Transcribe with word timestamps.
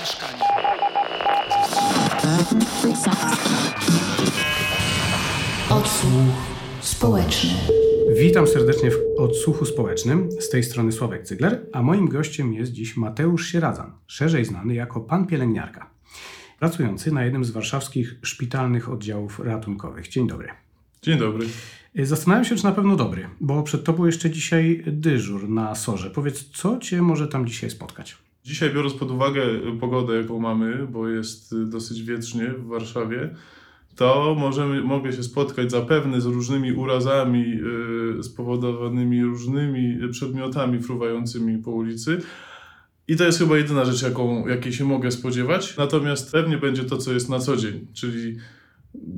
mieszkanie. 0.00 0.42
Odsłuch 5.70 6.34
społeczny. 6.80 7.50
Witam 8.18 8.46
serdecznie 8.46 8.90
w 8.90 8.96
Odsłuchu 9.18 9.64
Społecznym. 9.64 10.28
Z 10.40 10.50
tej 10.50 10.62
strony 10.62 10.92
Sławek 10.92 11.22
Cygler, 11.22 11.66
a 11.72 11.82
moim 11.82 12.08
gościem 12.08 12.52
jest 12.52 12.72
dziś 12.72 12.96
Mateusz 12.96 13.46
Sieradzan, 13.46 13.92
szerzej 14.06 14.44
znany 14.44 14.74
jako 14.74 15.00
pan 15.00 15.26
pielęgniarka, 15.26 15.90
pracujący 16.58 17.12
na 17.12 17.24
jednym 17.24 17.44
z 17.44 17.50
warszawskich 17.50 18.14
szpitalnych 18.22 18.90
oddziałów 18.90 19.38
ratunkowych. 19.38 20.08
Dzień 20.08 20.28
dobry. 20.28 20.48
Dzień 21.02 21.18
dobry. 21.18 21.46
Zastanawiam 21.94 22.44
się, 22.44 22.56
czy 22.56 22.64
na 22.64 22.72
pewno 22.72 22.96
dobry, 22.96 23.28
bo 23.40 23.62
przed 23.62 23.84
tobą 23.84 24.06
jeszcze 24.06 24.30
dzisiaj 24.30 24.82
dyżur 24.86 25.48
na 25.48 25.74
sorze. 25.74 26.10
Powiedz, 26.10 26.44
co 26.44 26.78
cię 26.78 27.02
może 27.02 27.28
tam 27.28 27.46
dzisiaj 27.46 27.70
spotkać? 27.70 28.25
Dzisiaj 28.46 28.74
biorąc 28.74 28.94
pod 28.94 29.10
uwagę 29.10 29.42
pogodę, 29.80 30.16
jaką 30.16 30.38
mamy, 30.38 30.86
bo 30.86 31.08
jest 31.08 31.64
dosyć 31.64 32.02
wietrznie 32.02 32.48
w 32.48 32.66
Warszawie, 32.66 33.30
to 33.96 34.36
możemy, 34.38 34.82
mogę 34.82 35.12
się 35.12 35.22
spotkać 35.22 35.70
zapewne 35.70 36.20
z 36.20 36.26
różnymi 36.26 36.72
urazami 36.72 37.50
yy, 38.16 38.22
spowodowanymi 38.22 39.24
różnymi 39.24 39.98
przedmiotami 40.10 40.82
fruwającymi 40.82 41.58
po 41.58 41.70
ulicy. 41.70 42.20
I 43.08 43.16
to 43.16 43.24
jest 43.24 43.38
chyba 43.38 43.56
jedyna 43.56 43.84
rzecz, 43.84 44.02
jaką, 44.02 44.48
jakiej 44.48 44.72
się 44.72 44.84
mogę 44.84 45.10
spodziewać. 45.10 45.76
Natomiast 45.76 46.32
pewnie 46.32 46.58
będzie 46.58 46.84
to, 46.84 46.96
co 46.96 47.12
jest 47.12 47.28
na 47.28 47.38
co 47.38 47.56
dzień, 47.56 47.86
czyli 47.94 48.36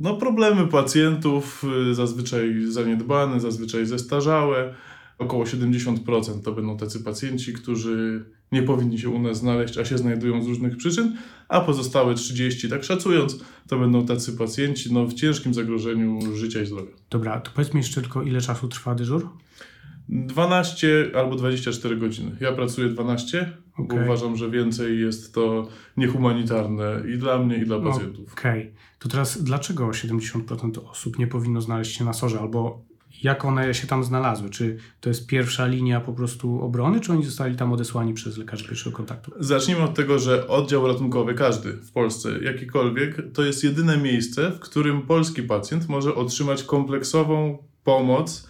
no, 0.00 0.16
problemy 0.16 0.66
pacjentów, 0.66 1.64
yy, 1.86 1.95
zazwyczaj 1.95 2.55
zaniedbane, 2.64 3.41
zazwyczaj 3.41 3.86
zestarzałe. 3.86 4.74
Około 5.18 5.45
70% 5.45 6.42
to 6.42 6.52
będą 6.52 6.77
tacy 6.77 7.04
pacjenci, 7.04 7.52
którzy 7.52 8.24
nie 8.52 8.62
powinni 8.62 8.98
się 8.98 9.08
u 9.08 9.18
nas 9.18 9.38
znaleźć, 9.38 9.78
a 9.78 9.84
się 9.84 9.98
znajdują 9.98 10.42
z 10.42 10.46
różnych 10.46 10.77
przyczyn, 10.77 11.16
a 11.48 11.60
pozostałe 11.60 12.14
30, 12.14 12.68
tak 12.68 12.84
szacując, 12.84 13.44
to 13.68 13.78
będą 13.78 14.06
tacy 14.06 14.33
pacjenci 14.33 14.92
no, 14.92 15.06
w 15.06 15.14
ciężkim 15.14 15.55
zagrożeniu 15.55 16.36
życia 16.36 16.62
i 16.62 16.66
zdrowia. 16.66 16.92
Dobra, 17.10 17.41
to 17.41 17.50
powiedz 17.55 17.75
mi 17.75 17.80
jeszcze 17.80 18.00
tylko, 18.00 18.22
ile 18.22 18.41
czasu 18.41 18.69
trwa 18.69 18.94
dyżur? 18.94 19.28
12 20.08 21.10
albo 21.14 21.36
24 21.36 21.97
godziny. 21.97 22.36
Ja 22.41 22.53
pracuję 22.53 22.88
12, 22.88 23.53
bo 23.78 23.84
Okej. 23.84 24.05
uważam, 24.05 24.36
że 24.36 24.50
więcej 24.50 25.00
jest 25.00 25.34
to 25.34 25.69
niehumanitarne 25.97 27.03
i 27.14 27.19
dla 27.19 27.38
mnie, 27.38 27.56
i 27.56 27.66
dla 27.66 27.80
pacjentów. 27.80 28.32
Okej, 28.32 28.72
to 28.98 29.08
teraz 29.08 29.42
dlaczego 29.42 29.86
70% 29.86 30.91
osób 30.91 31.19
nie 31.19 31.27
powinno 31.27 31.60
znaleźć 31.60 31.97
się 31.97 32.05
na 32.05 32.12
sorze, 32.12 32.41
albo 32.41 32.88
jak 33.22 33.44
one 33.44 33.74
się 33.74 33.86
tam 33.86 34.05
znalazły? 34.05 34.50
Czy 34.50 34.77
to 35.00 35.08
jest 35.08 35.27
pierwsza 35.27 35.66
linia 35.66 36.00
po 36.00 36.12
prostu 36.12 36.62
obrony, 36.62 37.00
czy 37.00 37.12
oni 37.12 37.25
zostali 37.25 37.56
tam 37.56 37.72
odesłani 37.72 38.14
przez 38.14 38.38
lekarzy 38.38 38.69
pierwszego 38.69 38.97
kontaktu? 38.97 39.33
Zacznijmy 39.41 39.83
od 39.83 39.94
tego, 39.94 40.19
że 40.19 40.48
oddział 40.48 40.86
ratunkowy, 40.86 41.34
każdy 41.34 41.72
w 41.72 41.92
Polsce, 41.92 42.38
jakikolwiek, 42.42 43.33
to 43.33 43.44
jest 43.44 43.64
jedyne 43.64 43.97
miejsce, 43.97 44.50
w 44.50 44.58
którym 44.58 45.02
polski 45.02 45.42
pacjent 45.42 45.88
może 45.88 46.14
otrzymać 46.14 46.62
kompleksową 46.62 47.58
pomoc 47.84 48.48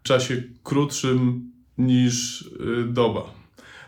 w 0.00 0.02
czasie 0.02 0.42
krótszym 0.62 1.50
niż 1.78 2.42
y, 2.42 2.84
doba. 2.88 3.22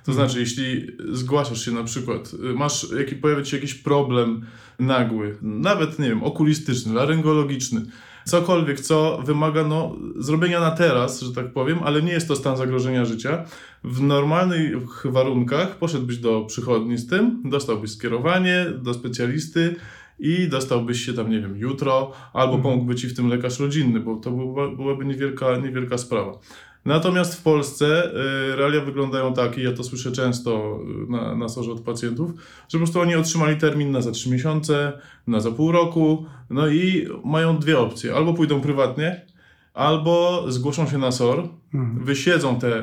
To 0.04 0.12
znaczy, 0.12 0.40
jeśli 0.40 0.86
zgłaszasz 1.12 1.64
się 1.64 1.70
na 1.70 1.84
przykład, 1.84 2.34
y, 2.34 2.54
masz, 2.54 2.86
jaki, 2.98 3.16
pojawia 3.16 3.44
się 3.44 3.56
jakiś 3.56 3.74
problem 3.74 4.46
nagły, 4.78 5.38
nawet, 5.42 5.98
nie 5.98 6.08
wiem, 6.08 6.22
okulistyczny, 6.22 6.94
laryngologiczny, 6.94 7.86
cokolwiek, 8.24 8.80
co 8.80 9.22
wymaga 9.24 9.64
no, 9.64 9.96
zrobienia 10.16 10.60
na 10.60 10.70
teraz, 10.70 11.20
że 11.20 11.32
tak 11.32 11.52
powiem, 11.52 11.78
ale 11.84 12.02
nie 12.02 12.12
jest 12.12 12.28
to 12.28 12.36
stan 12.36 12.56
zagrożenia 12.56 13.04
życia. 13.04 13.44
W 13.84 14.02
normalnych 14.02 15.06
warunkach 15.12 15.78
poszedłbyś 15.78 16.18
do 16.18 16.44
przychodni 16.44 16.98
z 16.98 17.06
tym, 17.06 17.42
dostałbyś 17.44 17.90
skierowanie 17.90 18.66
do 18.82 18.94
specjalisty 18.94 19.76
i 20.18 20.48
dostałbyś 20.48 21.06
się 21.06 21.12
tam, 21.12 21.30
nie 21.30 21.40
wiem, 21.40 21.56
jutro, 21.56 22.12
albo 22.32 22.58
pomógłby 22.58 22.94
ci 22.94 23.08
w 23.08 23.16
tym 23.16 23.28
lekarz 23.28 23.60
rodzinny, 23.60 24.00
bo 24.00 24.16
to 24.16 24.30
była, 24.30 24.68
byłaby 24.76 25.04
niewielka, 25.04 25.56
niewielka 25.56 25.98
sprawa. 25.98 26.38
Natomiast 26.84 27.34
w 27.34 27.42
Polsce 27.42 28.10
y, 28.52 28.56
realia 28.56 28.80
wyglądają 28.80 29.34
tak, 29.34 29.58
i 29.58 29.62
ja 29.62 29.72
to 29.72 29.84
słyszę 29.84 30.12
często 30.12 30.80
y, 31.06 31.10
na, 31.10 31.34
na 31.34 31.48
sorze 31.48 31.72
od 31.72 31.80
pacjentów, 31.80 32.30
że 32.68 32.78
po 32.78 32.78
prostu 32.78 33.00
oni 33.00 33.14
otrzymali 33.14 33.56
termin 33.56 33.90
na 33.90 34.00
za 34.00 34.10
3 34.10 34.30
miesiące, 34.30 34.92
na 35.26 35.40
za 35.40 35.50
pół 35.50 35.72
roku, 35.72 36.26
no 36.50 36.68
i 36.68 37.08
mają 37.24 37.58
dwie 37.58 37.78
opcje. 37.78 38.14
Albo 38.14 38.34
pójdą 38.34 38.60
prywatnie, 38.60 39.26
albo 39.74 40.44
zgłoszą 40.48 40.86
się 40.86 40.98
na 40.98 41.12
SOR, 41.12 41.48
Mhm. 41.74 42.04
wysiedzą 42.04 42.58
te 42.58 42.82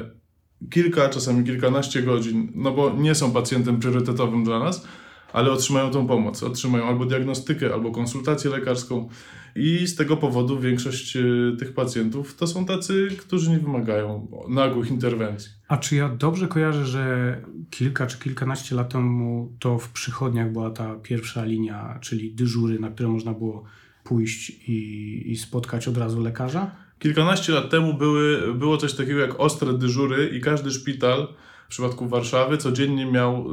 kilka, 0.70 1.10
czasami 1.10 1.46
kilkanaście 1.46 2.04
godzin, 2.04 2.52
no 2.56 2.72
bo 2.72 2.94
nie 2.98 3.16
są 3.16 3.32
pacjentem 3.32 3.80
priorytetowym 3.80 4.44
dla 4.44 4.60
nas, 4.60 4.88
ale 5.34 5.52
otrzymają 5.52 5.92
tą 5.92 6.08
pomoc. 6.08 6.44
Otrzymają 6.44 6.86
albo 6.88 7.06
diagnostykę, 7.06 7.74
albo 7.74 7.92
konsultację 7.92 8.50
lekarską. 8.52 9.10
I 9.56 9.88
z 9.88 9.96
tego 9.96 10.18
powodu 10.18 10.60
większość 10.60 11.16
y, 11.16 11.56
tych 11.60 11.74
pacjentów 11.74 12.36
to 12.36 12.48
są 12.48 12.66
tacy, 12.66 13.08
którzy 13.20 13.50
nie 13.50 13.60
wymagają 13.60 14.28
nagłych 14.50 14.92
interwencji. 14.92 15.52
A 15.68 15.78
czy 15.78 15.96
ja 15.96 16.10
dobrze 16.10 16.48
kojarzę, 16.48 16.86
że 16.86 17.36
kilka 17.70 18.08
czy 18.08 18.20
kilkanaście 18.20 18.76
lat 18.76 18.94
temu 18.94 19.54
to 19.60 19.78
w 19.78 19.90
przychodniach 19.90 20.52
była 20.52 20.70
ta 20.70 20.96
pierwsza 20.96 21.46
linia, 21.46 22.00
czyli 22.02 22.34
dyżury, 22.34 22.80
na 22.80 22.90
które 22.90 23.10
można 23.10 23.34
było 23.34 23.64
pójść 24.04 24.50
i, 24.50 25.32
i 25.32 25.38
spotkać 25.38 25.88
od 25.88 25.98
razu 25.98 26.22
lekarza? 26.22 26.72
Kilkanaście 27.00 27.54
lat 27.54 27.70
temu 27.70 27.94
były, 27.94 28.54
było 28.54 28.78
coś 28.78 28.94
takiego 28.94 29.20
jak 29.20 29.40
ostre 29.40 29.74
dyżury 29.74 30.30
i 30.34 30.42
każdy 30.42 30.72
szpital 30.72 31.28
przypadku 31.72 32.08
Warszawy 32.08 32.58
codziennie 32.58 33.06
miał 33.06 33.46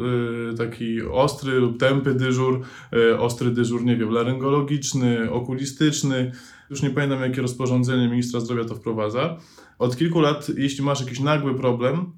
y, 0.53 0.55
taki 0.55 1.03
ostry 1.03 1.53
lub 1.53 1.81
tępy 1.81 2.15
dyżur, 2.15 2.61
y, 2.93 3.19
ostry 3.19 3.51
dyżur, 3.51 3.85
nie 3.85 3.97
wiem, 3.97 4.11
laryngologiczny, 4.11 5.31
okulistyczny. 5.31 6.33
Już 6.71 6.83
nie 6.83 6.91
pamiętam, 6.91 7.21
jakie 7.21 7.43
rozporządzenie 7.43 8.09
ministra 8.09 8.41
zdrowia 8.41 8.65
to 8.65 8.75
wprowadza. 8.75 9.37
Od 9.79 9.97
kilku 9.97 10.21
lat, 10.21 10.49
jeśli 10.57 10.85
masz 10.85 11.01
jakiś 11.01 11.21
nagły 11.21 11.55
problem, 11.55 12.13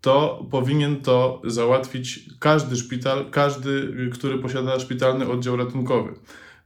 to 0.00 0.46
powinien 0.50 1.02
to 1.02 1.42
załatwić 1.44 2.30
każdy 2.38 2.76
szpital, 2.76 3.30
każdy, 3.30 3.70
y, 3.70 4.10
który 4.12 4.38
posiada 4.38 4.80
szpitalny 4.80 5.28
oddział 5.28 5.56
ratunkowy. 5.56 6.14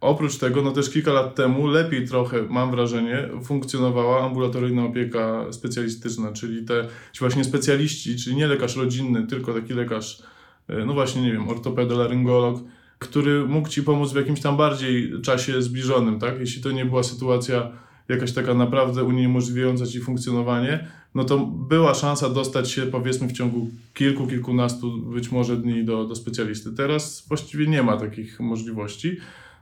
Oprócz 0.00 0.36
tego, 0.36 0.62
no 0.62 0.70
też 0.70 0.90
kilka 0.90 1.12
lat 1.12 1.34
temu 1.34 1.66
lepiej 1.66 2.08
trochę, 2.08 2.42
mam 2.42 2.70
wrażenie, 2.70 3.28
funkcjonowała 3.44 4.24
ambulatoryjna 4.24 4.84
opieka 4.84 5.46
specjalistyczna, 5.50 6.32
czyli 6.32 6.64
te 6.64 6.88
właśnie 7.20 7.44
specjaliści, 7.44 8.16
czyli 8.16 8.36
nie 8.36 8.46
lekarz 8.46 8.76
rodzinny, 8.76 9.26
tylko 9.26 9.54
taki 9.54 9.74
lekarz, 9.74 10.22
e, 10.68 10.84
no 10.84 10.94
właśnie, 10.94 11.22
nie 11.22 11.32
wiem, 11.32 11.48
ortopeda, 11.48 11.94
laryngolog, 11.94 12.60
który 12.98 13.44
mógł 13.46 13.68
ci 13.68 13.82
pomóc 13.82 14.12
w 14.12 14.16
jakimś 14.16 14.40
tam 14.40 14.56
bardziej 14.56 15.22
czasie 15.22 15.62
zbliżonym, 15.62 16.18
tak? 16.18 16.40
Jeśli 16.40 16.62
to 16.62 16.70
nie 16.70 16.84
była 16.84 17.02
sytuacja 17.02 17.70
jakaś 18.08 18.32
taka 18.32 18.54
naprawdę 18.54 19.04
uniemożliwiająca 19.04 19.86
ci 19.86 20.00
funkcjonowanie, 20.00 20.88
no 21.14 21.24
to 21.24 21.38
była 21.46 21.94
szansa 21.94 22.30
dostać 22.30 22.70
się 22.70 22.82
powiedzmy 22.82 23.28
w 23.28 23.32
ciągu 23.32 23.70
kilku, 23.94 24.26
kilkunastu 24.26 24.98
być 24.98 25.32
może 25.32 25.56
dni 25.56 25.84
do, 25.84 26.04
do 26.04 26.14
specjalisty. 26.14 26.72
Teraz 26.72 27.24
właściwie 27.28 27.66
nie 27.66 27.82
ma 27.82 27.96
takich 27.96 28.40
możliwości. 28.40 29.16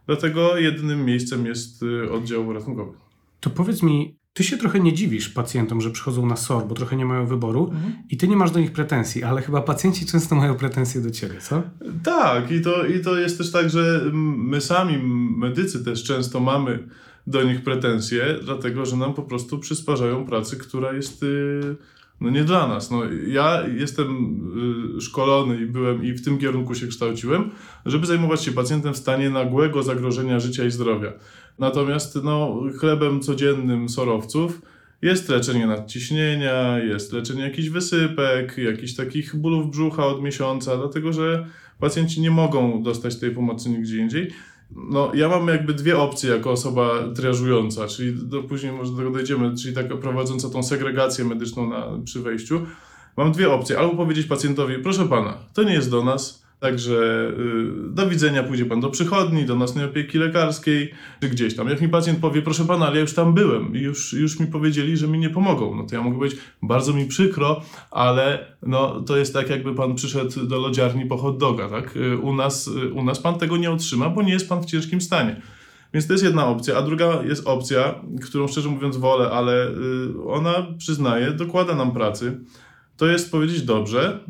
Dlatego 0.07 0.57
jedynym 0.57 1.05
miejscem 1.05 1.47
jest 1.47 1.83
y, 1.83 2.13
oddział 2.13 2.53
ratunkowy. 2.53 2.93
To 3.41 3.51
powiedz 3.51 3.83
mi, 3.83 4.17
ty 4.33 4.45
się 4.45 4.57
trochę 4.57 4.81
nie 4.81 4.93
dziwisz 4.93 5.29
pacjentom, 5.29 5.81
że 5.81 5.91
przychodzą 5.91 6.27
na 6.27 6.37
SOR, 6.37 6.67
bo 6.67 6.75
trochę 6.75 6.97
nie 6.97 7.05
mają 7.05 7.27
wyboru 7.27 7.73
i 8.11 8.17
ty 8.17 8.29
nie 8.29 8.37
masz 8.37 8.51
do 8.51 8.61
nich 8.61 8.73
pretensji, 8.73 9.23
ale 9.23 9.43
chyba 9.43 9.63
pacjenci 9.63 10.07
często 10.07 10.35
mają 10.35 10.55
pretensje 10.55 11.01
do 11.01 11.11
ciebie, 11.11 11.41
co? 11.41 11.63
Tak, 12.03 12.51
i 12.51 12.61
to, 12.61 12.87
i 12.87 13.01
to 13.01 13.19
jest 13.19 13.39
też 13.39 13.53
tak, 13.53 13.71
że 13.71 14.01
my 14.37 14.61
sami, 14.61 14.99
medycy 15.37 15.85
też 15.85 16.05
często 16.05 16.41
mamy 16.41 16.89
do 17.27 17.43
nich 17.43 17.65
pretensje, 17.65 18.39
dlatego 18.45 18.87
że 18.87 18.97
nam 18.97 19.15
po 19.15 19.23
prostu 19.23 19.59
przysparzają 19.59 20.27
pracy, 20.27 20.57
która 20.57 20.93
jest 20.93 21.23
y, 21.23 21.77
no 22.23 22.31
nie 22.31 22.45
dla 22.45 22.69
nas. 22.69 22.91
No, 22.91 23.03
ja 23.27 23.63
jestem 23.79 24.09
y, 24.97 25.01
szkolony 25.01 25.63
i 25.63 25.67
byłem 25.67 26.05
i 26.05 26.13
w 26.13 26.25
tym 26.25 26.39
kierunku 26.39 26.75
się 26.75 26.87
kształciłem, 26.87 27.51
żeby 27.87 28.07
zajmować 28.07 28.45
się 28.45 28.53
pacjentem 28.53 28.95
w 28.95 28.97
stanie 28.97 29.31
nagłego 29.31 29.83
zagrożenia 29.83 30.41
życia 30.41 30.65
i 30.65 30.71
zdrowia. 30.71 31.13
Natomiast 31.59 32.19
no, 32.25 32.63
chlebem 32.79 33.21
codziennym 33.21 33.89
sorowców 33.89 34.63
jest 35.03 35.29
leczenie 35.29 35.67
nadciśnienia, 35.67 36.79
jest 36.79 37.13
leczenie 37.13 37.43
jakichś 37.43 37.69
wysypek, 37.69 38.59
jakichś 38.59 38.95
takich 38.95 39.37
bólów 39.37 39.71
brzucha 39.71 40.07
od 40.07 40.23
miesiąca, 40.23 40.77
dlatego 40.77 41.13
że 41.13 41.47
pacjenci 41.81 42.21
nie 42.21 42.31
mogą 42.31 42.83
dostać 42.83 43.17
tej 43.17 43.31
pomocy 43.31 43.71
nigdzie 43.71 43.99
indziej. 43.99 44.31
No, 44.77 45.11
ja 45.15 45.29
mam 45.29 45.49
jakby 45.49 45.75
dwie 45.75 45.99
opcje 45.99 46.31
jako 46.31 46.51
osoba 46.51 46.91
triażująca, 47.15 47.89
czyli 47.89 48.15
do, 48.29 48.43
później 48.43 48.73
może 48.73 48.91
do 48.91 48.97
tego 48.97 49.11
dojdziemy, 49.11 49.57
czyli 49.57 49.75
taka 49.75 49.97
prowadząca 49.97 50.51
tą 50.51 50.63
segregację 50.63 51.25
medyczną 51.25 51.71
na, 51.71 51.87
przy 52.05 52.21
wejściu. 52.21 52.61
Mam 53.17 53.33
dwie 53.33 53.53
opcje. 53.53 53.79
Albo 53.79 53.97
powiedzieć 53.97 54.27
pacjentowi, 54.27 54.79
proszę 54.79 55.09
pana, 55.09 55.39
to 55.55 55.63
nie 55.63 55.75
jest 55.75 55.91
do 55.91 56.05
nas, 56.05 56.42
Także 56.63 57.33
y, 57.89 57.95
do 57.95 58.09
widzenia, 58.09 58.43
pójdzie 58.43 58.67
pan 58.67 58.81
do 58.81 58.91
przychodni, 58.91 59.45
do 59.45 59.57
nocnej 59.57 59.85
opieki 59.85 60.19
lekarskiej, 60.19 60.93
czy 61.21 61.29
gdzieś 61.29 61.57
tam. 61.57 61.69
Jak 61.69 61.81
mi 61.81 61.89
pacjent 61.89 62.19
powie, 62.19 62.43
proszę 62.43 62.65
pana, 62.65 62.87
ale 62.87 62.95
ja 62.95 63.01
już 63.01 63.15
tam 63.15 63.35
byłem 63.35 63.77
i 63.77 63.81
już, 63.81 64.13
już 64.13 64.41
mi 64.41 64.47
powiedzieli, 64.47 64.97
że 64.97 65.09
mi 65.09 65.19
nie 65.19 65.31
pomogą, 65.31 65.75
no 65.77 65.87
to 65.87 65.95
ja 65.95 66.03
mogę 66.03 66.17
powiedzieć, 66.17 66.41
bardzo 66.63 66.93
mi 66.93 67.07
przykro, 67.07 67.63
ale 67.91 68.47
no, 68.63 69.01
to 69.01 69.17
jest 69.17 69.35
tak, 69.35 69.51
jakby 69.51 69.75
pan 69.75 69.95
przyszedł 69.95 70.47
do 70.47 70.59
lodziarni 70.59 71.07
po 71.07 71.17
hot 71.17 71.39
doga, 71.39 71.69
tak? 71.69 71.97
Y, 71.97 72.19
U 72.19 72.35
nas, 72.35 72.67
y, 72.69 72.93
u 72.93 73.05
nas 73.05 73.21
pan 73.21 73.39
tego 73.39 73.57
nie 73.57 73.71
otrzyma, 73.71 74.09
bo 74.09 74.23
nie 74.23 74.33
jest 74.33 74.49
pan 74.49 74.63
w 74.63 74.67
ciężkim 74.67 75.01
stanie. 75.01 75.43
Więc 75.95 76.07
to 76.07 76.13
jest 76.13 76.25
jedna 76.25 76.47
opcja, 76.47 76.77
a 76.77 76.83
druga 76.83 77.23
jest 77.23 77.47
opcja, 77.47 77.95
którą 78.25 78.49
szczerze 78.49 78.69
mówiąc 78.69 78.97
wolę, 78.97 79.31
ale 79.31 79.69
ona 80.27 80.67
przyznaje, 80.79 81.33
dokłada 81.33 81.75
nam 81.75 81.93
pracy. 81.93 82.41
To 82.97 83.07
jest 83.07 83.31
powiedzieć 83.31 83.63
dobrze, 83.63 84.21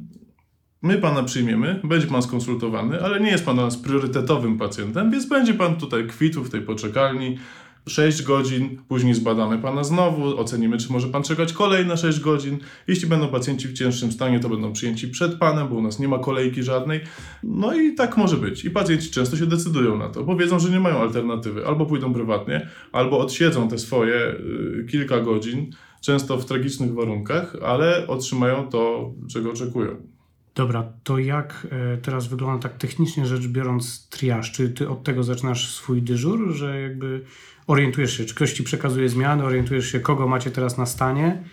my 0.83 0.99
pana 0.99 1.23
przyjmiemy, 1.23 1.81
będzie 1.85 2.07
pan 2.07 2.23
skonsultowany, 2.23 3.03
ale 3.03 3.21
nie 3.21 3.31
jest 3.31 3.45
pan 3.45 3.55
dla 3.55 3.65
nas 3.65 3.77
priorytetowym 3.77 4.59
pacjentem, 4.59 5.11
więc 5.11 5.27
będzie 5.27 5.55
pan 5.55 5.77
tutaj 5.77 6.07
kwitł 6.07 6.45
w 6.45 6.51
tej 6.51 6.61
poczekalni. 6.61 7.39
6 7.87 8.23
godzin, 8.23 8.79
później 8.89 9.15
zbadamy 9.15 9.59
pana 9.59 9.85
znowu, 9.85 10.41
ocenimy, 10.41 10.79
czy 10.79 10.93
może 10.93 11.09
pan 11.09 11.23
czekać 11.23 11.53
kolejne 11.53 11.97
6 11.97 12.21
godzin. 12.21 12.59
Jeśli 12.89 13.09
będą 13.09 13.29
pacjenci 13.29 13.69
w 13.69 13.73
cięższym 13.73 14.13
stanie, 14.13 14.41
to 14.41 14.49
będą 14.49 14.73
przyjęci 14.73 15.09
przed 15.09 15.35
panem, 15.35 15.69
bo 15.69 15.75
u 15.75 15.83
nas 15.83 15.99
nie 15.99 16.09
ma 16.09 16.19
kolejki 16.19 16.63
żadnej. 16.63 17.01
No 17.43 17.75
i 17.75 17.95
tak 17.95 18.17
może 18.17 18.37
być. 18.37 18.65
I 18.65 18.71
pacjenci 18.71 19.11
często 19.11 19.37
się 19.37 19.47
decydują 19.47 19.99
na 19.99 20.09
to, 20.09 20.25
bo 20.25 20.37
wiedzą, 20.37 20.59
że 20.59 20.71
nie 20.71 20.81
mają 20.81 20.99
alternatywy. 20.99 21.67
Albo 21.67 21.87
pójdą 21.87 22.15
prywatnie, 22.15 22.69
albo 22.93 23.19
odsiedzą 23.19 23.69
te 23.69 23.79
swoje 23.79 24.15
y, 24.15 24.87
kilka 24.91 25.21
godzin, 25.21 25.71
często 26.01 26.39
w 26.39 26.45
tragicznych 26.45 26.95
warunkach, 26.95 27.57
ale 27.65 28.07
otrzymają 28.07 28.69
to, 28.69 29.13
czego 29.33 29.51
oczekują. 29.51 30.12
Dobra, 30.55 30.93
to 31.05 31.19
jak 31.19 31.67
e, 31.71 31.97
teraz 31.97 32.27
wygląda 32.27 32.69
tak 32.69 32.79
technicznie 32.79 33.27
rzecz 33.27 33.47
biorąc 33.47 34.09
triaż? 34.09 34.53
Czy 34.53 34.71
ty 34.71 34.89
od 34.89 35.05
tego 35.05 35.25
zaczynasz 35.25 35.75
swój 35.75 36.03
dyżur, 36.03 36.53
że 36.53 36.81
jakby 36.81 37.25
orientujesz 37.67 38.17
się, 38.17 38.25
czy 38.25 38.35
ktoś 38.35 38.53
ci 38.53 38.63
przekazuje 38.63 39.09
zmiany, 39.09 39.45
orientujesz 39.45 39.93
się, 39.93 40.01
kogo 40.01 40.29
macie 40.29 40.51
teraz 40.51 40.79
na 40.79 40.87
stanie? 40.87 41.45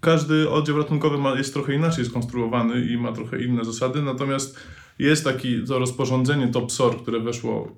Każdy 0.00 0.50
oddział 0.50 0.78
ratunkowy 0.78 1.18
ma, 1.18 1.34
jest 1.34 1.54
trochę 1.54 1.74
inaczej 1.74 2.04
skonstruowany 2.04 2.86
i 2.86 2.96
ma 2.96 3.12
trochę 3.12 3.42
inne 3.42 3.64
zasady, 3.64 4.02
natomiast 4.02 4.58
jest 4.98 5.24
taki 5.24 5.64
to 5.64 5.78
rozporządzenie 5.78 6.48
TOP-SOR, 6.48 7.02
które 7.02 7.20
weszło 7.20 7.76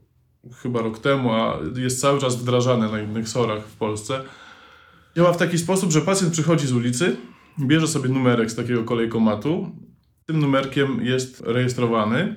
chyba 0.62 0.82
rok 0.82 0.99
temu, 0.99 1.32
a 1.32 1.58
jest 1.76 2.00
cały 2.00 2.20
czas 2.20 2.37
wdrażane 2.37 2.90
na 2.90 3.00
innych 3.00 3.29
SORach 3.29 3.67
w 3.67 3.76
Polsce. 3.76 4.20
Działa 5.17 5.32
w 5.32 5.37
taki 5.37 5.58
sposób, 5.58 5.93
że 5.93 6.00
pacjent 6.00 6.32
przychodzi 6.32 6.67
z 6.67 6.72
ulicy, 6.72 7.17
bierze 7.61 7.88
sobie 7.88 8.08
numerek 8.08 8.50
z 8.50 8.55
takiego 8.55 8.84
kolejkomatu, 8.84 9.72
tym 10.26 10.40
numerkiem 10.40 11.05
jest 11.05 11.40
rejestrowany. 11.40 12.37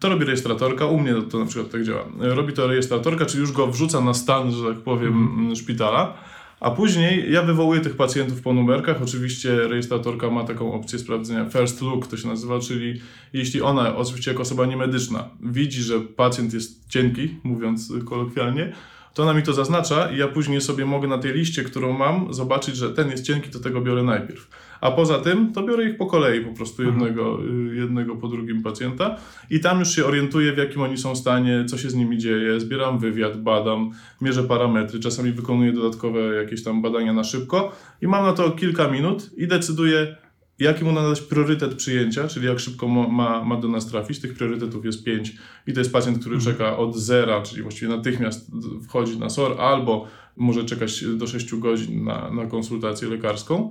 To 0.00 0.08
robi 0.08 0.24
rejestratorka, 0.24 0.86
u 0.86 0.98
mnie 0.98 1.14
to 1.30 1.38
na 1.38 1.46
przykład 1.46 1.72
tak 1.72 1.84
działa. 1.84 2.04
Robi 2.18 2.52
to 2.52 2.66
rejestratorka, 2.66 3.26
czyli 3.26 3.40
już 3.40 3.52
go 3.52 3.66
wrzuca 3.66 4.00
na 4.00 4.14
stan, 4.14 4.52
że 4.52 4.74
tak 4.74 4.82
powiem, 4.82 5.12
mm. 5.38 5.56
szpitala. 5.56 6.14
A 6.60 6.70
później 6.70 7.32
ja 7.32 7.42
wywołuję 7.42 7.80
tych 7.80 7.96
pacjentów 7.96 8.42
po 8.42 8.52
numerkach. 8.52 9.02
Oczywiście 9.02 9.68
rejestratorka 9.68 10.30
ma 10.30 10.44
taką 10.44 10.72
opcję 10.72 10.98
sprawdzenia 10.98 11.50
first 11.50 11.82
look, 11.82 12.06
to 12.06 12.16
się 12.16 12.28
nazywa, 12.28 12.58
czyli 12.58 13.00
jeśli 13.32 13.62
ona, 13.62 13.96
oczywiście 13.96 14.30
jako 14.30 14.42
osoba 14.42 14.66
niemedyczna, 14.66 15.28
widzi, 15.42 15.82
że 15.82 16.00
pacjent 16.00 16.54
jest 16.54 16.88
cienki, 16.88 17.36
mówiąc 17.42 17.92
kolokwialnie, 18.04 18.72
to 19.14 19.22
ona 19.22 19.34
mi 19.34 19.42
to 19.42 19.52
zaznacza 19.52 20.10
i 20.10 20.18
ja 20.18 20.28
później 20.28 20.60
sobie 20.60 20.86
mogę 20.86 21.08
na 21.08 21.18
tej 21.18 21.32
liście, 21.32 21.64
którą 21.64 21.92
mam, 21.92 22.34
zobaczyć, 22.34 22.76
że 22.76 22.90
ten 22.90 23.10
jest 23.10 23.24
cienki, 23.24 23.50
to 23.50 23.60
tego 23.60 23.80
biorę 23.80 24.02
najpierw. 24.02 24.48
A 24.80 24.90
poza 24.90 25.18
tym, 25.18 25.52
to 25.52 25.62
biorę 25.62 25.84
ich 25.84 25.96
po 25.96 26.06
kolei, 26.06 26.40
po 26.40 26.52
prostu 26.52 26.82
mhm. 26.82 27.00
jednego, 27.00 27.38
y, 27.72 27.76
jednego 27.76 28.16
po 28.16 28.28
drugim 28.28 28.62
pacjenta 28.62 29.16
i 29.50 29.60
tam 29.60 29.78
już 29.78 29.94
się 29.96 30.04
orientuję, 30.04 30.52
w 30.52 30.58
jakim 30.58 30.82
oni 30.82 30.98
są 30.98 31.16
stanie, 31.16 31.64
co 31.64 31.78
się 31.78 31.90
z 31.90 31.94
nimi 31.94 32.18
dzieje, 32.18 32.60
zbieram 32.60 32.98
wywiad, 32.98 33.42
badam, 33.42 33.90
mierzę 34.20 34.42
parametry, 34.42 35.00
czasami 35.00 35.32
wykonuję 35.32 35.72
dodatkowe 35.72 36.20
jakieś 36.20 36.64
tam 36.64 36.82
badania 36.82 37.12
na 37.12 37.24
szybko 37.24 37.72
i 38.02 38.06
mam 38.06 38.24
na 38.24 38.32
to 38.32 38.50
kilka 38.50 38.88
minut 38.88 39.30
i 39.36 39.46
decyduję, 39.46 40.16
jaki 40.60 40.84
mu 40.84 40.92
nadać 40.92 41.20
priorytet 41.20 41.74
przyjęcia, 41.74 42.28
czyli 42.28 42.46
jak 42.46 42.60
szybko 42.60 42.88
ma, 42.88 43.44
ma 43.44 43.56
do 43.56 43.68
nas 43.68 43.86
trafić. 43.86 44.20
Tych 44.20 44.34
priorytetów 44.34 44.84
jest 44.84 45.04
pięć 45.04 45.34
i 45.66 45.72
to 45.72 45.80
jest 45.80 45.92
pacjent, 45.92 46.18
który 46.18 46.34
mhm. 46.36 46.54
czeka 46.54 46.76
od 46.76 46.96
zera, 46.96 47.42
czyli 47.42 47.62
właściwie 47.62 47.96
natychmiast 47.96 48.50
wchodzi 48.88 49.18
na 49.18 49.30
SOR, 49.30 49.60
albo 49.60 50.06
może 50.36 50.64
czekać 50.64 51.04
do 51.04 51.26
6 51.26 51.54
godzin 51.54 52.04
na, 52.04 52.30
na 52.30 52.46
konsultację 52.46 53.08
lekarską. 53.08 53.70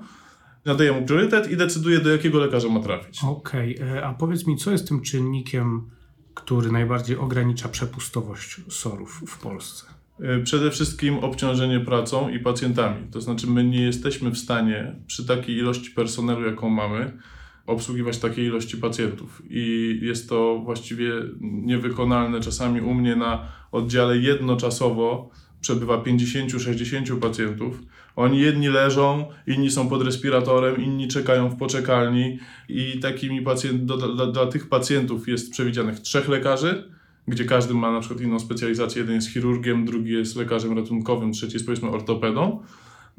Nadaje 0.66 0.92
mu 0.92 1.06
priorytet 1.06 1.52
i 1.52 1.58
decyduje, 1.58 2.00
do 2.00 2.10
jakiego 2.10 2.40
lekarza 2.40 2.70
ma 2.70 2.80
trafić. 2.80 3.24
Okej, 3.24 3.76
okay. 3.76 4.06
a 4.06 4.14
powiedz 4.14 4.48
mi, 4.48 4.58
co 4.58 4.72
jest 4.72 4.88
tym 4.88 5.02
czynnikiem, 5.02 5.90
który 6.34 6.72
najbardziej 6.72 7.18
ogranicza 7.18 7.70
przepustowość 7.70 8.62
SOR-ów 8.70 9.24
w 9.28 9.38
Polsce? 9.38 9.86
E, 10.22 10.40
przede 10.40 10.72
wszystkim 10.72 11.18
obciążenie 11.18 11.80
pracą 11.80 12.30
i 12.30 12.40
pacjentami. 12.40 13.08
To 13.12 13.22
znaczy, 13.22 13.48
my 13.48 13.64
nie 13.64 13.82
jesteśmy 13.82 14.32
w 14.32 14.38
stanie 14.38 14.96
przy 15.08 15.26
takiej 15.26 15.56
ilości 15.56 15.92
personelu, 15.92 16.46
jaką 16.46 16.70
mamy, 16.70 17.18
obsługiwać 17.66 18.18
takiej 18.18 18.46
ilości 18.46 18.78
pacjentów. 18.78 19.42
I 19.50 20.00
jest 20.02 20.30
to 20.30 20.62
właściwie 20.66 21.12
niewykonalne. 21.42 22.40
Czasami 22.40 22.82
u 22.82 22.94
mnie 22.94 23.16
na 23.16 23.48
oddziale 23.72 24.18
jednoczasowo 24.18 25.30
przebywa 25.62 25.98
50-60 26.04 27.20
pacjentów. 27.20 27.82
Oni 28.16 28.40
jedni 28.40 28.68
leżą, 28.68 29.26
inni 29.48 29.72
są 29.72 29.90
pod 29.90 30.04
respiratorem, 30.04 30.82
inni 30.82 31.08
czekają 31.08 31.50
w 31.50 31.58
poczekalni 31.58 32.40
i 32.70 33.00
takimi 33.00 33.42
pacjent, 33.42 33.86
dla, 33.86 34.28
dla, 34.28 34.46
tych 34.46 34.70
pacjentów 34.70 35.28
jest 35.28 35.52
przewidzianych 35.52 36.00
trzech 36.00 36.30
lekarzy, 36.30 36.92
gdzie 37.28 37.46
każdy 37.46 37.74
ma 37.74 37.92
na 37.92 38.00
przykład 38.00 38.22
inną 38.22 38.40
specjalizację. 38.40 39.02
Jeden 39.02 39.16
jest 39.16 39.30
chirurgiem, 39.30 39.86
drugi 39.86 40.12
jest 40.12 40.36
lekarzem 40.36 40.78
ratunkowym, 40.78 41.32
trzeci 41.32 41.54
jest 41.54 41.66
powiedzmy 41.66 41.90
ortopedą. 41.90 42.64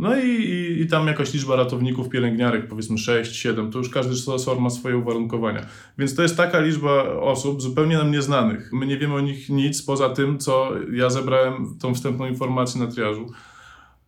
No 0.01 0.17
i, 0.17 0.27
i, 0.27 0.81
i, 0.81 0.87
tam 0.87 1.07
jakaś 1.07 1.35
liczba 1.35 1.57
ratowników, 1.57 2.09
pielęgniarek, 2.09 2.69
powiedzmy 2.69 2.99
6, 2.99 3.37
7, 3.37 3.71
to 3.71 3.79
już 3.79 3.89
każdy 3.89 4.39
SOR 4.39 4.61
ma 4.61 4.71
swoje 4.71 4.97
uwarunkowania. 4.97 5.67
Więc 5.99 6.15
to 6.15 6.23
jest 6.23 6.37
taka 6.37 6.61
liczba 6.61 7.03
osób 7.03 7.63
zupełnie 7.63 7.99
nam 7.99 8.11
nieznanych. 8.11 8.71
My 8.73 8.87
nie 8.87 8.99
wiemy 8.99 9.15
o 9.15 9.21
nich 9.21 9.49
nic 9.49 9.83
poza 9.83 10.11
tym, 10.11 10.39
co 10.39 10.71
ja 10.93 11.11
zebrałem 11.11 11.79
tą 11.81 11.95
wstępną 11.95 12.27
informację 12.27 12.81
na 12.81 12.87
triażu 12.87 13.33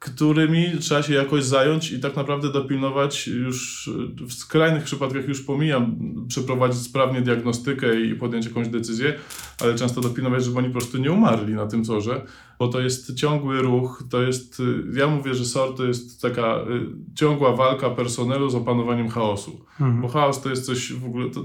którymi 0.02 0.78
trzeba 0.81 1.02
się 1.02 1.14
jakoś 1.14 1.44
zająć 1.44 1.93
i 1.93 2.00
tak 2.00 2.16
naprawdę 2.16 2.52
dopilnować 2.52 3.26
już 3.28 3.90
w 4.26 4.32
skrajnych 4.32 4.84
przypadkach 4.84 5.28
już 5.28 5.40
pomijam 5.40 5.96
przeprowadzić 6.28 6.82
sprawnie 6.82 7.20
diagnostykę 7.20 8.00
i 8.00 8.14
podjąć 8.14 8.46
jakąś 8.46 8.69
decyzję, 8.69 9.14
ale 9.60 9.75
często 9.75 10.00
dopilnować, 10.00 10.44
żeby 10.44 10.58
oni 10.58 10.69
po 10.69 10.78
prostu 10.78 10.99
nie 10.99 11.12
umarli 11.12 11.54
na 11.54 11.66
tym 11.66 11.84
sorze, 11.84 12.22
bo 12.62 12.69
to 12.69 12.81
jest 12.81 13.14
ciągły 13.14 13.62
ruch, 13.62 14.05
to 14.11 14.23
jest, 14.23 14.62
ja 14.94 15.06
mówię, 15.06 15.35
że 15.35 15.44
SOR 15.44 15.76
to 15.76 15.85
jest 15.85 16.23
taka 16.23 16.56
y, 16.56 17.14
ciągła 17.14 17.56
walka 17.56 17.91
personelu 17.91 18.50
z 18.50 18.55
opanowaniem 18.55 19.09
chaosu, 19.09 19.64
mhm. 19.81 20.00
bo 20.03 20.09
chaos 20.09 20.43
to 20.43 20.50
jest 20.50 20.67
coś 20.67 20.93
w 20.93 21.05
ogóle, 21.05 21.31
to, 21.31 21.44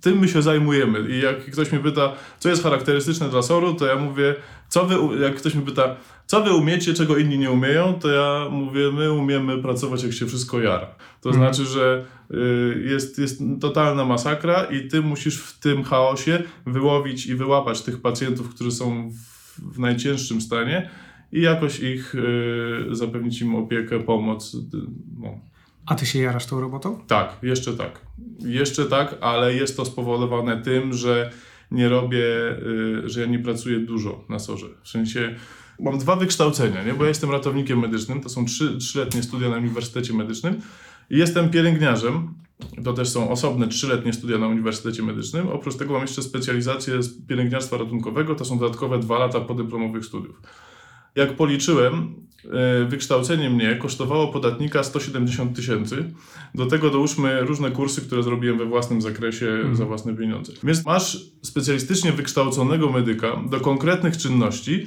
tym 0.00 0.18
my 0.18 0.28
się 0.28 0.42
zajmujemy 0.42 1.10
i 1.10 1.20
jak 1.20 1.50
ktoś 1.50 1.72
mnie 1.72 1.80
pyta, 1.80 2.12
co 2.38 2.48
jest 2.48 2.62
charakterystyczne 2.62 3.28
dla 3.28 3.42
SOR-u, 3.42 3.74
to 3.74 3.86
ja 3.86 3.96
mówię, 3.96 4.34
co 4.68 4.86
wy, 4.86 4.94
jak 5.22 5.34
ktoś 5.34 5.54
mi 5.54 5.62
pyta, 5.62 5.96
co 6.26 6.42
wy 6.42 6.52
umiecie, 6.52 6.94
czego 6.94 7.16
inni 7.16 7.38
nie 7.38 7.50
umieją, 7.50 7.94
to 8.00 8.08
ja 8.08 8.48
mówię, 8.50 8.92
my 8.92 9.12
umiemy 9.12 9.62
pracować, 9.62 10.02
jak 10.02 10.12
się 10.12 10.26
wszystko 10.26 10.60
jara. 10.60 10.86
To 11.20 11.30
mhm. 11.30 11.54
znaczy, 11.54 11.70
że 11.70 12.04
y, 12.30 12.84
jest, 12.86 13.18
jest 13.18 13.42
totalna 13.60 14.04
masakra 14.04 14.64
i 14.64 14.88
ty 14.88 15.00
musisz 15.00 15.38
w 15.38 15.60
tym 15.60 15.84
chaosie 15.84 16.42
wyłowić 16.66 17.26
i 17.26 17.34
wyłapać 17.34 17.82
tych 17.82 18.00
pacjentów, 18.00 18.54
którzy 18.54 18.72
są 18.72 19.10
w, 19.10 19.37
w 19.62 19.78
najcięższym 19.78 20.40
stanie 20.40 20.90
i 21.32 21.40
jakoś 21.40 21.80
ich 21.80 22.14
y, 22.14 22.86
zapewnić 22.90 23.40
im 23.40 23.54
opiekę, 23.54 24.00
pomoc. 24.00 24.56
No. 25.18 25.40
A 25.86 25.94
ty 25.94 26.06
się 26.06 26.18
jarasz 26.18 26.46
tą 26.46 26.60
robotą? 26.60 27.00
Tak, 27.06 27.36
jeszcze 27.42 27.76
tak. 27.76 28.06
Jeszcze 28.38 28.84
tak, 28.84 29.14
ale 29.20 29.54
jest 29.54 29.76
to 29.76 29.84
spowodowane 29.84 30.62
tym, 30.62 30.92
że 30.92 31.30
nie 31.70 31.88
robię, 31.88 32.26
y, 33.04 33.08
że 33.08 33.20
ja 33.20 33.26
nie 33.26 33.38
pracuję 33.38 33.78
dużo 33.78 34.24
na 34.28 34.38
sorze. 34.38 34.66
W 34.82 34.88
sensie 34.88 35.34
mam 35.80 35.98
dwa 35.98 36.16
wykształcenia, 36.16 36.84
nie? 36.84 36.94
bo 36.94 37.04
ja 37.04 37.08
jestem 37.08 37.30
ratownikiem 37.30 37.78
medycznym, 37.78 38.20
to 38.20 38.28
są 38.28 38.44
trzy, 38.44 38.78
trzyletnie 38.78 39.22
studia 39.22 39.48
na 39.48 39.56
Uniwersytecie 39.56 40.14
Medycznym 40.14 40.60
i 41.10 41.18
jestem 41.18 41.50
pielęgniarzem, 41.50 42.34
to 42.84 42.92
też 42.92 43.08
są 43.08 43.30
osobne 43.30 43.68
trzyletnie 43.68 44.12
studia 44.12 44.38
na 44.38 44.48
Uniwersytecie 44.48 45.02
Medycznym. 45.02 45.48
Oprócz 45.48 45.76
tego 45.76 45.92
mam 45.92 46.02
jeszcze 46.02 46.22
specjalizację 46.22 47.02
z 47.02 47.26
pielęgniarstwa 47.26 47.76
ratunkowego, 47.76 48.34
to 48.34 48.44
są 48.44 48.58
dodatkowe 48.58 48.98
dwa 48.98 49.18
lata 49.18 49.40
podyplomowych 49.40 50.04
studiów. 50.04 50.42
Jak 51.14 51.36
policzyłem, 51.36 52.14
e, 52.44 52.84
wykształcenie 52.84 53.50
mnie 53.50 53.76
kosztowało 53.76 54.28
podatnika 54.28 54.82
170 54.82 55.56
tysięcy. 55.56 56.12
Do 56.54 56.66
tego 56.66 56.90
dołóżmy 56.90 57.40
różne 57.40 57.70
kursy, 57.70 58.00
które 58.00 58.22
zrobiłem 58.22 58.58
we 58.58 58.64
własnym 58.64 59.02
zakresie 59.02 59.46
mm. 59.46 59.76
za 59.76 59.84
własne 59.84 60.16
pieniądze. 60.16 60.52
Więc 60.62 60.86
masz 60.86 61.18
specjalistycznie 61.42 62.12
wykształconego 62.12 62.92
medyka 62.92 63.42
do 63.50 63.60
konkretnych 63.60 64.16
czynności, 64.16 64.86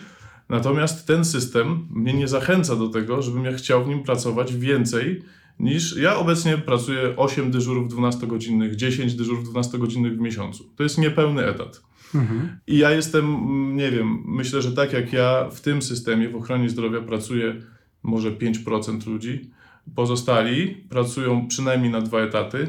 Natomiast 0.52 1.08
ten 1.08 1.26
system 1.26 1.88
mnie 1.90 2.14
nie 2.14 2.28
zachęca 2.28 2.76
do 2.76 2.90
tego, 2.90 3.22
żebym 3.22 3.46
ja 3.46 3.54
chciał 3.54 3.86
w 3.86 3.88
nim 3.88 4.04
pracować 4.04 4.56
więcej 4.56 5.22
niż 5.60 5.98
ja 5.98 6.16
obecnie 6.16 6.58
pracuję 6.58 7.14
8 7.18 7.52
dyżurów 7.52 7.94
12-godzinnych, 7.94 8.76
10 8.76 9.16
dyżurów 9.16 9.54
12-godzinnych 9.54 10.18
w 10.18 10.20
miesiącu. 10.20 10.70
To 10.76 10.84
jest 10.84 10.98
niepełny 10.98 11.46
etat. 11.46 11.82
Mhm. 12.16 12.60
I 12.68 12.78
ja 12.78 12.92
jestem, 12.92 13.38
nie 13.76 13.92
wiem, 13.92 14.24
myślę, 14.26 14.62
że 14.62 14.72
tak 14.72 14.94
jak 14.94 15.14
ja 15.14 15.50
w 15.52 15.62
tym 15.62 15.82
systemie, 15.82 16.30
w 16.30 16.36
ochronie 16.36 16.70
zdrowia 16.70 17.02
pracuje 17.02 17.56
może 18.04 18.32
5% 18.32 19.08
ludzi, 19.08 19.52
pozostali 19.96 20.68
pracują 20.90 21.48
przynajmniej 21.48 21.92
na 21.92 22.02
dwa 22.02 22.20
etaty, 22.20 22.68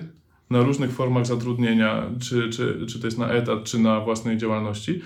na 0.51 0.63
różnych 0.63 0.93
formach 0.93 1.27
zatrudnienia, 1.27 2.11
czy, 2.21 2.51
czy, 2.51 2.87
czy 2.87 3.01
to 3.01 3.07
jest 3.07 3.19
na 3.19 3.29
etat, 3.29 3.65
czy 3.65 3.79
na 3.79 4.01
własnej 4.01 4.37
działalności. 4.37 5.01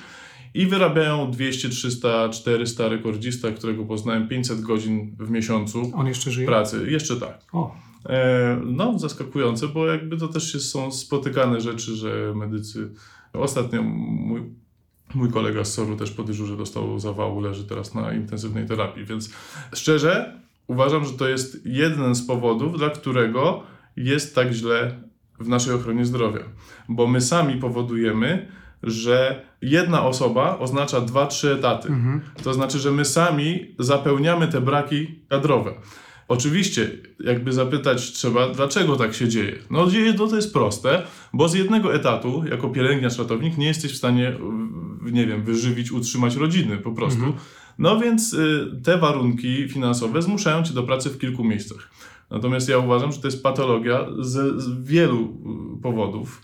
I 0.56 0.66
wyrabiają 0.66 1.30
200, 1.30 1.68
300, 1.68 2.28
400 2.28 2.88
rekordzista, 2.88 3.50
którego 3.50 3.84
poznałem 3.84 4.28
500 4.28 4.60
godzin 4.60 5.16
w 5.18 5.30
miesiącu 5.30 5.92
On 5.94 6.06
jeszcze 6.06 6.30
żyje? 6.30 6.46
pracy. 6.46 6.86
Jeszcze 6.90 7.16
tak. 7.16 7.40
O, 7.52 7.86
E, 8.08 8.60
No, 8.64 8.98
zaskakujące, 8.98 9.68
bo 9.68 9.86
jakby 9.86 10.16
to 10.16 10.28
też 10.28 10.54
jest, 10.54 10.70
są 10.70 10.92
spotykane 10.92 11.60
rzeczy, 11.60 11.94
że 11.96 12.32
medycy. 12.36 12.90
Ostatnio 13.32 13.82
mój, 13.82 14.42
mój 15.14 15.30
kolega 15.30 15.64
z 15.64 15.74
SOR-u 15.74 15.96
też 15.96 16.10
po 16.10 16.22
dyżurze 16.22 16.56
dostał 16.56 16.98
zawału, 16.98 17.40
leży 17.40 17.64
teraz 17.64 17.94
na 17.94 18.14
intensywnej 18.14 18.66
terapii, 18.66 19.04
więc 19.04 19.30
szczerze 19.74 20.40
uważam, 20.66 21.04
że 21.04 21.12
to 21.12 21.28
jest 21.28 21.66
jeden 21.66 22.14
z 22.14 22.26
powodów, 22.26 22.78
dla 22.78 22.90
którego 22.90 23.62
jest 23.96 24.34
tak 24.34 24.52
źle 24.52 25.00
w 25.40 25.48
naszej 25.48 25.74
ochronie 25.74 26.04
zdrowia. 26.04 26.44
Bo 26.88 27.06
my 27.06 27.20
sami 27.20 27.60
powodujemy, 27.60 28.48
że 28.82 29.44
jedna 29.62 30.04
osoba 30.06 30.58
oznacza 30.58 31.00
dwa, 31.00 31.26
trzy 31.26 31.52
etaty. 31.52 31.88
mhm. 31.88 32.20
To 32.42 32.54
znaczy, 32.54 32.78
że 32.78 32.92
my 32.92 33.04
sami 33.04 33.74
zapełniamy 33.78 34.48
te 34.48 34.60
braki 34.60 35.20
kadrowe. 35.28 35.74
Oczywiście, 36.28 36.90
jakby 37.20 37.52
zapytać 37.52 38.12
trzeba, 38.12 38.48
dlaczego 38.48 38.96
tak 38.96 39.14
się 39.14 39.28
dzieje. 39.28 39.58
No 39.70 39.86
dzieje 39.86 40.14
to, 40.14 40.26
to 40.26 40.36
jest 40.36 40.52
proste, 40.52 41.02
bo 41.32 41.48
z 41.48 41.54
jednego 41.54 41.94
etatu, 41.94 42.44
jako 42.50 42.68
pielęgniarz 42.68 43.18
ratownik, 43.18 43.58
nie 43.58 43.66
jesteś 43.66 43.92
w 43.92 43.96
stanie, 43.96 44.36
nie 45.02 45.26
wiem, 45.26 45.44
wyżywić, 45.44 45.92
utrzymać 45.92 46.36
rodziny 46.36 46.76
po 46.78 46.92
prostu. 46.92 47.18
Mhm. 47.18 47.38
No 47.78 48.00
więc 48.00 48.32
y, 48.32 48.80
te 48.84 48.98
warunki 48.98 49.68
finansowe 49.68 50.22
zmuszają 50.22 50.62
cię 50.62 50.74
do 50.74 50.82
pracy 50.82 51.10
w 51.10 51.18
kilku 51.18 51.44
miejscach. 51.44 51.90
Natomiast 52.30 52.68
ja 52.68 52.78
uważam, 52.78 53.12
że 53.12 53.20
to 53.20 53.26
jest 53.26 53.42
patologia 53.42 54.06
z, 54.18 54.62
z 54.62 54.82
wielu 54.82 55.22
y, 55.78 55.82
powodów. 55.82 56.42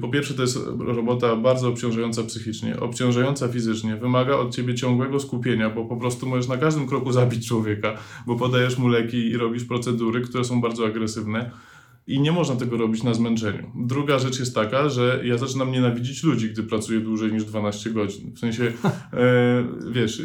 Po 0.00 0.08
pierwsze, 0.08 0.34
to 0.34 0.42
jest 0.42 0.58
robota 0.78 1.36
bardzo 1.36 1.68
obciążająca 1.68 2.22
psychicznie, 2.22 2.80
obciążająca 2.80 3.48
fizycznie, 3.48 3.96
wymaga 3.96 4.36
od 4.36 4.54
ciebie 4.54 4.74
ciągłego 4.74 5.20
skupienia, 5.20 5.70
bo 5.70 5.84
po 5.84 5.96
prostu 5.96 6.26
możesz 6.26 6.48
na 6.48 6.56
każdym 6.56 6.86
kroku 6.86 7.12
zabić 7.12 7.48
człowieka, 7.48 7.96
bo 8.26 8.36
podajesz 8.36 8.78
mu 8.78 8.88
leki 8.88 9.16
i 9.16 9.36
robisz 9.36 9.64
procedury, 9.64 10.20
które 10.20 10.44
są 10.44 10.60
bardzo 10.60 10.86
agresywne. 10.86 11.50
I 12.06 12.20
nie 12.20 12.32
można 12.32 12.56
tego 12.56 12.76
robić 12.76 13.02
na 13.02 13.14
zmęczeniu. 13.14 13.70
Druga 13.74 14.18
rzecz 14.18 14.38
jest 14.38 14.54
taka, 14.54 14.88
że 14.88 15.20
ja 15.24 15.38
zaczynam 15.38 15.72
nienawidzić 15.72 16.22
ludzi, 16.22 16.50
gdy 16.50 16.62
pracuję 16.62 17.00
dłużej 17.00 17.32
niż 17.32 17.44
12 17.44 17.90
godzin. 17.90 18.32
W 18.32 18.38
sensie, 18.38 18.64
e, 19.12 19.64
wiesz, 19.90 20.22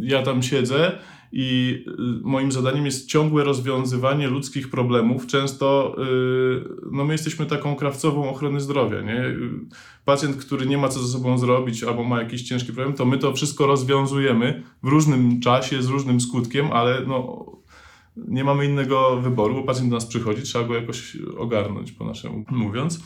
ja 0.00 0.22
tam 0.22 0.42
siedzę 0.42 0.98
i 1.36 1.84
y, 1.88 1.92
moim 2.22 2.52
zadaniem 2.52 2.86
jest 2.86 3.08
ciągłe 3.08 3.44
rozwiązywanie 3.44 4.28
ludzkich 4.28 4.70
problemów. 4.70 5.26
Często 5.26 5.96
y, 5.98 6.64
no 6.92 7.04
my 7.04 7.14
jesteśmy 7.14 7.46
taką 7.46 7.76
krawcową 7.76 8.30
ochrony 8.30 8.60
zdrowia. 8.60 9.00
Nie? 9.00 9.24
Pacjent, 10.04 10.36
który 10.36 10.66
nie 10.66 10.78
ma 10.78 10.88
co 10.88 11.00
ze 11.00 11.12
sobą 11.12 11.38
zrobić 11.38 11.84
albo 11.84 12.04
ma 12.04 12.22
jakiś 12.22 12.42
ciężki 12.42 12.72
problem, 12.72 12.96
to 12.96 13.04
my 13.04 13.18
to 13.18 13.32
wszystko 13.32 13.66
rozwiązujemy 13.66 14.62
w 14.82 14.88
różnym 14.88 15.40
czasie, 15.40 15.82
z 15.82 15.88
różnym 15.88 16.20
skutkiem, 16.20 16.72
ale 16.72 17.00
no, 17.06 17.46
nie 18.16 18.44
mamy 18.44 18.66
innego 18.66 19.20
wyboru, 19.20 19.54
bo 19.54 19.62
pacjent 19.62 19.90
do 19.90 19.96
nas 19.96 20.06
przychodzi, 20.06 20.42
trzeba 20.42 20.64
go 20.64 20.74
jakoś 20.74 21.16
ogarnąć, 21.38 21.92
po 21.92 22.04
naszemu 22.04 22.44
mówiąc. 22.50 23.00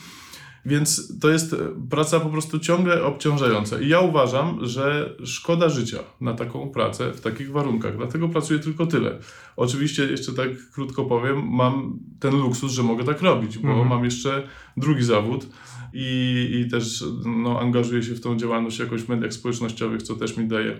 Więc 0.65 1.19
to 1.19 1.29
jest 1.29 1.55
praca 1.89 2.19
po 2.19 2.29
prostu 2.29 2.59
ciągle 2.59 3.03
obciążająca. 3.03 3.79
I 3.81 3.87
ja 3.87 3.99
uważam, 3.99 4.57
że 4.65 5.15
szkoda 5.25 5.69
życia 5.69 5.97
na 6.21 6.33
taką 6.33 6.69
pracę 6.69 7.13
w 7.13 7.21
takich 7.21 7.51
warunkach. 7.51 7.97
Dlatego 7.97 8.29
pracuję 8.29 8.59
tylko 8.59 8.85
tyle. 8.85 9.19
Oczywiście, 9.55 10.03
jeszcze 10.03 10.33
tak 10.33 10.49
krótko 10.73 11.05
powiem, 11.05 11.47
mam 11.49 11.99
ten 12.19 12.39
luksus, 12.39 12.71
że 12.71 12.83
mogę 12.83 13.03
tak 13.03 13.21
robić, 13.21 13.57
bo 13.57 13.67
Mhm. 13.69 13.87
mam 13.87 14.05
jeszcze 14.05 14.47
drugi 14.77 15.03
zawód 15.03 15.47
i, 15.93 16.61
i 16.65 16.71
też 16.71 17.03
no, 17.25 17.59
angażuję 17.59 18.03
się 18.03 18.13
w 18.15 18.21
tą 18.21 18.37
działalność 18.37 18.79
jakoś 18.79 19.01
w 19.01 19.09
mediach 19.09 19.33
społecznościowych, 19.33 20.03
co 20.03 20.15
też 20.15 20.37
mi 20.37 20.47
daje 20.47 20.77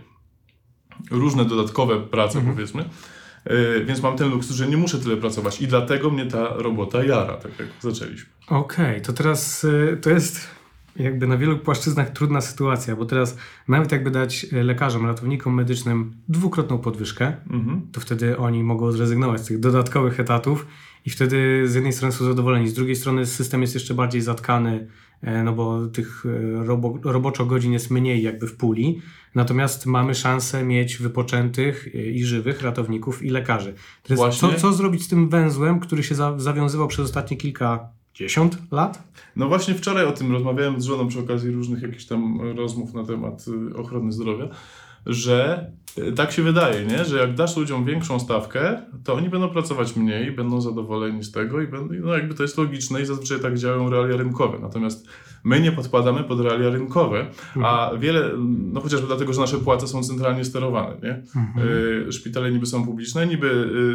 różne 1.12 1.46
dodatkowe 1.46 2.00
prace, 2.00 2.38
Mhm. 2.40 2.56
powiedzmy. 2.56 2.86
Yy, 3.46 3.86
więc 3.86 4.02
mam 4.02 4.18
ten 4.18 4.30
luksus, 4.30 4.56
że 4.56 4.68
nie 4.68 4.78
muszę 4.78 5.00
tyle 5.00 5.18
pracować 5.18 5.62
i 5.62 5.68
dlatego 5.68 6.10
mnie 6.10 6.26
ta 6.26 6.54
robota 6.56 7.04
jara, 7.04 7.34
tak 7.38 7.52
jak 7.60 7.68
zaczęliśmy. 7.80 8.30
Okej, 8.48 9.02
to 9.02 9.14
teraz 9.14 9.64
y, 9.64 9.98
to 10.02 10.10
jest 10.10 10.48
jakby 10.96 11.28
na 11.28 11.38
wielu 11.38 11.58
płaszczyznach 11.60 12.10
trudna 12.10 12.42
sytuacja, 12.42 12.96
bo 12.96 13.06
teraz 13.06 13.38
nawet 13.68 13.92
jakby 13.92 14.12
dać 14.12 14.46
y, 14.54 14.64
lekarzom, 14.64 15.06
ratownikom 15.06 15.54
medycznym 15.54 16.14
dwukrotną 16.28 16.78
podwyżkę, 16.78 17.34
Mhm. 17.50 17.82
to 17.92 18.02
wtedy 18.02 18.38
oni 18.38 18.64
mogą 18.64 18.92
zrezygnować 18.92 19.42
z 19.42 19.46
tych 19.46 19.60
dodatkowych 19.60 20.20
etatów 20.20 20.66
i 21.06 21.10
wtedy 21.10 21.68
z 21.68 21.76
jednej 21.76 21.94
strony 21.94 22.12
są 22.12 22.26
zadowoleni, 22.26 22.68
z 22.68 22.74
drugiej 22.74 22.96
strony 22.96 23.26
system 23.26 23.62
jest 23.62 23.74
jeszcze 23.74 23.94
bardziej 23.94 24.22
zatkany, 24.22 24.88
e, 25.22 25.44
no 25.44 25.54
bo 25.54 25.88
tych 25.88 26.24
e, 26.26 26.66
robo, 26.66 27.00
roboczo 27.04 27.46
godzin 27.46 27.74
jest 27.74 27.92
mniej 27.92 28.24
jakby 28.24 28.48
w 28.48 28.56
puli, 28.56 29.02
natomiast 29.40 29.86
mamy 29.86 30.16
szansę 30.16 30.64
mieć 30.64 30.98
wypoczętych 30.98 31.88
e, 31.88 31.98
i 31.98 32.24
żywych 32.24 32.62
ratowników 32.62 33.24
i 33.24 33.30
lekarzy. 33.30 33.74
Teraz 34.04 34.38
co, 34.38 34.54
co 34.54 34.74
zrobić 34.74 35.04
z 35.04 35.08
tym 35.08 35.30
węzłem, 35.30 35.80
który 35.80 36.04
się 36.04 36.16
za, 36.16 36.40
zawiązywał 36.40 36.88
przez 36.88 37.06
ostatnie 37.06 37.38
kilkadziesiąt 37.38 38.58
lat? 38.72 39.04
No 39.36 39.48
właśnie 39.48 39.76
wczoraj 39.76 40.06
o 40.06 40.12
tym 40.12 40.32
rozmawiałem 40.32 40.82
z 40.82 40.86
żoną 40.86 41.08
przy 41.08 41.20
okazji 41.20 41.52
różnych 41.52 41.82
jakichś 41.82 42.06
tam 42.06 42.42
rozmów 42.58 42.94
na 42.94 43.06
temat 43.06 43.46
y, 43.72 43.78
ochrony 43.78 44.12
zdrowia, 44.12 44.50
że 45.06 45.72
y, 45.98 46.12
tak 46.12 46.32
się 46.32 46.44
wydaje, 46.44 46.86
nie? 46.86 47.06
że 47.06 47.18
jak 47.18 47.36
dasz 47.36 47.58
ludziom 47.58 47.86
większą 47.86 48.20
stawkę, 48.20 48.82
to 49.04 49.14
oni 49.14 49.30
będą 49.30 49.50
pracować 49.50 49.96
mniej, 49.96 50.32
będą 50.32 50.62
zadowoleni 50.62 51.24
z 51.24 51.32
tego 51.32 51.62
i 51.62 51.68
będą, 51.68 51.94
no 52.02 52.14
jakby 52.14 52.34
to 52.34 52.44
jest 52.44 52.58
logiczne 52.58 53.02
i 53.02 53.06
zazwyczaj 53.06 53.40
tak 53.40 53.58
działają 53.58 53.90
realia 53.90 54.18
rynkowe. 54.18 54.60
Natomiast 54.60 55.08
my 55.44 55.62
nie 55.62 55.72
podpadamy 55.72 56.24
pod 56.24 56.40
realia 56.40 56.70
rynkowe, 56.70 57.28
a 57.64 57.92
wiele, 58.00 58.32
no 58.74 58.82
chociażby 58.82 59.08
dlatego, 59.08 59.34
że 59.34 59.42
nasze 59.42 59.58
płace 59.58 59.88
są 59.88 60.04
centralnie 60.04 60.46
sterowane, 60.46 60.96
nie? 61.04 61.24
Y, 62.08 62.12
Szpitale 62.12 62.52
niby 62.52 62.66
są 62.66 62.86
publiczne, 62.86 63.28
niby 63.28 63.48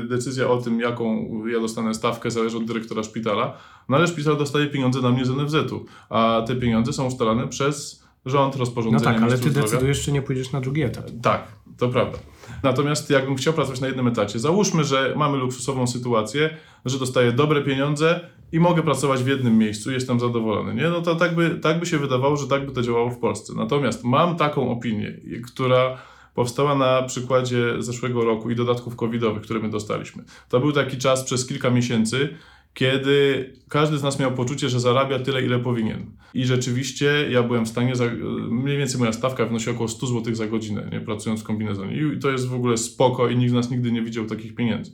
y, 0.04 0.08
decyzja 0.08 0.48
o 0.48 0.56
tym, 0.56 0.80
jaką 0.80 1.28
ja 1.46 1.60
dostanę 1.60 1.94
stawkę, 1.94 2.30
zależy 2.30 2.56
od 2.56 2.64
dyrektora 2.64 3.02
szpitala, 3.02 3.56
no 3.88 3.96
ale 3.96 4.06
szpital 4.06 4.36
dostaje 4.36 4.66
pieniądze 4.66 5.00
na 5.00 5.10
mnie 5.10 5.24
z 5.24 5.30
NFZ-u, 5.30 5.84
a 6.10 6.44
te 6.46 6.56
pieniądze 6.56 6.92
są 6.92 7.06
ustalane 7.06 7.48
przez 7.48 8.03
rząd, 8.26 8.54
No 8.54 8.58
rozporządzenia 8.60 9.12
tak, 9.14 9.22
ale 9.22 9.32
ty 9.32 9.50
zdrowia. 9.50 9.60
decydujesz, 9.62 10.02
czy 10.02 10.12
nie 10.12 10.22
pójdziesz 10.22 10.52
na 10.52 10.60
drugi 10.60 10.82
etap. 10.82 11.04
Tak, 11.22 11.42
to 11.78 11.88
prawda. 11.88 12.18
Natomiast 12.62 13.10
jakbym 13.10 13.36
chciał 13.36 13.54
pracować 13.54 13.80
na 13.80 13.86
jednym 13.86 14.06
etacie, 14.08 14.38
załóżmy, 14.38 14.84
że 14.84 15.14
mamy 15.16 15.36
luksusową 15.36 15.86
sytuację, 15.86 16.50
że 16.84 16.98
dostaję 16.98 17.32
dobre 17.32 17.62
pieniądze 17.62 18.20
i 18.52 18.60
mogę 18.60 18.82
pracować 18.82 19.22
w 19.22 19.26
jednym 19.26 19.58
miejscu 19.58 19.92
jestem 19.92 20.20
zadowolony, 20.20 20.74
nie? 20.74 20.88
No 20.88 21.00
to 21.02 21.14
tak 21.14 21.34
by, 21.34 21.50
tak 21.62 21.80
by 21.80 21.86
się 21.86 21.98
wydawało, 21.98 22.36
że 22.36 22.46
tak 22.46 22.66
by 22.66 22.72
to 22.72 22.82
działało 22.82 23.10
w 23.10 23.18
Polsce. 23.18 23.52
Natomiast 23.56 24.04
mam 24.04 24.36
taką 24.36 24.70
opinię, 24.70 25.20
która 25.46 25.98
powstała 26.34 26.74
na 26.74 27.02
przykładzie 27.02 27.74
zeszłego 27.78 28.24
roku 28.24 28.50
i 28.50 28.54
dodatków 28.54 28.96
covidowych, 28.96 29.42
które 29.42 29.60
my 29.60 29.70
dostaliśmy. 29.70 30.24
To 30.48 30.60
był 30.60 30.72
taki 30.72 30.98
czas 30.98 31.24
przez 31.24 31.46
kilka 31.46 31.70
miesięcy, 31.70 32.28
kiedy 32.74 33.52
każdy 33.68 33.98
z 33.98 34.02
nas 34.02 34.18
miał 34.18 34.32
poczucie, 34.32 34.68
że 34.68 34.80
zarabia 34.80 35.18
tyle, 35.18 35.42
ile 35.42 35.58
powinien. 35.58 36.06
I 36.34 36.44
rzeczywiście 36.44 37.28
ja 37.30 37.42
byłem 37.42 37.64
w 37.64 37.68
stanie, 37.68 37.96
za, 37.96 38.04
mniej 38.50 38.78
więcej 38.78 39.00
moja 39.00 39.12
stawka 39.12 39.46
wynosi 39.46 39.70
około 39.70 39.88
100 39.88 40.06
zł 40.06 40.34
za 40.34 40.46
godzinę, 40.46 40.88
nie, 40.92 41.00
pracując 41.00 41.40
w 41.40 41.44
kombinezonie. 41.44 41.96
I 41.96 42.18
to 42.18 42.30
jest 42.30 42.48
w 42.48 42.54
ogóle 42.54 42.76
spoko 42.76 43.28
i 43.28 43.36
nikt 43.36 43.50
z 43.50 43.54
nas 43.54 43.70
nigdy 43.70 43.92
nie 43.92 44.02
widział 44.02 44.26
takich 44.26 44.54
pieniędzy. 44.54 44.92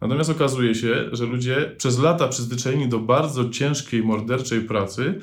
Natomiast 0.00 0.30
okazuje 0.30 0.74
się, 0.74 1.08
że 1.12 1.26
ludzie 1.26 1.74
przez 1.78 1.98
lata 1.98 2.28
przyzwyczajeni 2.28 2.88
do 2.88 2.98
bardzo 2.98 3.50
ciężkiej, 3.50 4.02
morderczej 4.02 4.60
pracy, 4.60 5.20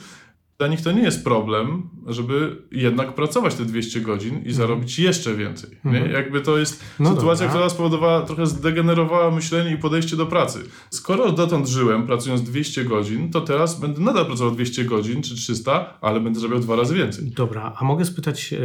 dla 0.60 0.68
nich 0.68 0.82
to 0.82 0.92
nie 0.92 1.02
jest 1.02 1.24
problem, 1.24 1.90
żeby 2.08 2.62
jednak 2.72 3.16
pracować 3.16 3.56
te 3.56 3.66
200 3.66 4.02
godzin 4.02 4.44
i 4.46 4.54
zarobić 4.54 5.00
jeszcze 5.00 5.36
więcej. 5.36 5.70
Nie? 5.86 5.92
Mhm. 5.98 6.12
Jakby 6.12 6.42
to 6.42 6.58
jest 6.58 6.84
No 7.00 7.10
sytuacja, 7.10 7.46
dobra. 7.46 7.50
która 7.50 7.70
spowodowała, 7.70 8.22
trochę 8.22 8.48
zdegenerowała 8.48 9.32
myślenie 9.32 9.74
i 9.74 9.78
podejście 9.78 10.16
do 10.16 10.26
pracy. 10.26 10.60
Skoro 10.90 11.32
dotąd 11.32 11.68
żyłem 11.68 12.08
pracując 12.08 12.44
200 12.44 12.86
godzin, 12.86 13.32
to 13.32 13.42
teraz 13.42 13.80
będę 13.80 14.02
nadal 14.02 14.26
pracował 14.26 14.54
200 14.54 14.86
godzin 14.86 15.22
czy 15.22 15.36
300, 15.36 15.98
ale 16.02 16.20
będę 16.20 16.40
zarabiał 16.40 16.60
dwa 16.60 16.76
razy 16.76 16.96
więcej. 16.96 17.26
Dobra, 17.26 17.74
a 17.78 17.84
mogę 17.86 18.06
spytać, 18.06 18.54
e, 18.54 18.58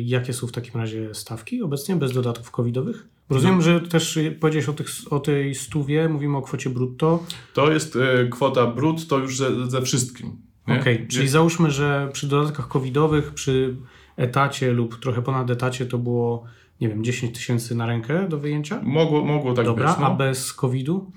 jakie 0.00 0.32
są 0.32 0.46
w 0.46 0.52
takim 0.52 0.80
razie 0.80 1.14
stawki 1.14 1.62
obecnie 1.62 1.96
bez 1.96 2.12
dodatków 2.12 2.50
covidowych? 2.50 3.08
Rozumiem, 3.30 3.62
że 3.62 3.80
też 3.80 4.16
e, 4.16 4.30
powiedziałeś 4.30 4.68
o, 4.68 4.72
tych, 4.72 4.88
o 5.10 5.20
tej 5.20 5.54
stówie, 5.54 6.08
mówimy 6.08 6.36
o 6.36 6.42
kwocie 6.42 6.70
brutto. 6.70 7.24
To 7.54 7.72
jest 7.72 7.96
e, 7.96 8.28
kwota 8.28 8.66
brut, 8.66 9.06
to 9.08 9.18
już 9.18 9.38
ze, 9.38 9.70
ze 9.70 9.82
wszystkim. 9.82 10.45
Nie? 10.68 10.80
Okej, 10.80 11.06
czyli 11.08 11.28
załóżmy, 11.28 11.70
że 11.70 12.08
przy 12.12 12.26
dodatkach 12.26 12.68
covidowych, 12.68 13.34
przy 13.34 13.76
etacie 14.16 14.72
lub 14.72 15.00
trochę 15.00 15.22
ponad 15.22 15.50
etacie 15.50 15.86
to 15.86 15.98
było, 15.98 16.44
nie 16.80 16.88
wiem, 16.88 17.04
10 17.04 17.34
tysięcy 17.34 17.74
na 17.74 17.86
rękę 17.86 18.28
do 18.28 18.38
wyjęcia? 18.38 18.80
Mogło, 18.82 19.24
mogło 19.24 19.52
tak 19.54 19.64
Dobra, 19.66 19.88
być. 19.88 20.00
No. 20.00 20.06
a 20.06 20.14
bez 20.14 20.52
covidu? 20.52 21.10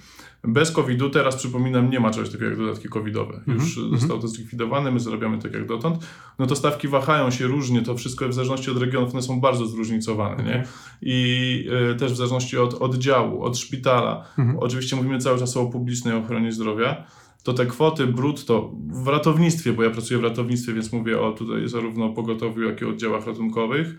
Bez 0.44 0.72
COVID-u 0.72 1.10
teraz 1.10 1.36
przypominam, 1.36 1.90
nie 1.90 2.00
ma 2.00 2.12
czegoś 2.12 2.30
takiego 2.30 2.50
jak 2.50 2.58
dodatki 2.58 2.90
covidowe. 2.90 3.42
Już 3.48 3.78
Mhm, 3.78 3.98
zostało 4.00 4.20
to 4.20 4.28
zlikwidowane, 4.28 4.92
my 4.92 5.00
zarabiamy 5.00 5.38
tak 5.38 5.54
jak 5.54 5.66
dotąd. 5.66 6.06
No 6.40 6.46
to 6.48 6.56
stawki 6.56 6.88
wahają 6.88 7.32
się 7.32 7.48
różnie, 7.48 7.82
to 7.82 7.96
wszystko 7.96 8.30
w 8.30 8.34
zależności 8.34 8.72
od 8.72 8.78
regionów, 8.78 9.14
one 9.14 9.22
są 9.22 9.42
bardzo 9.42 9.66
zróżnicowane, 9.66 10.44
nie? 10.44 10.50
Okej. 10.50 10.64
I 11.02 11.70
y, 11.92 11.96
też 11.96 12.14
w 12.14 12.16
zależności 12.16 12.58
od 12.58 12.74
oddziału, 12.74 13.44
od 13.44 13.58
szpitala. 13.58 14.26
Mhm. 14.38 14.58
Oczywiście 14.60 14.96
mówimy 14.96 15.18
cały 15.18 15.40
czas 15.40 15.58
o 15.58 15.66
publicznej 15.66 16.14
ochronie 16.14 16.52
zdrowia. 16.52 17.06
To 17.44 17.54
te 17.54 17.66
kwoty 17.66 18.08
brutto 18.08 18.72
w 19.04 19.08
ratownictwie, 19.08 19.74
bo 19.74 19.84
ja 19.84 19.90
pracuję 19.90 20.20
w 20.20 20.24
ratownictwie, 20.24 20.74
więc 20.74 20.92
mówię 20.92 21.22
o 21.22 21.32
tutaj 21.32 21.70
zarówno 21.70 22.10
pogotowiu, 22.10 22.64
jak 22.64 22.82
i 22.82 22.86
oddziałach 22.86 23.28
ratunkowych, 23.28 23.96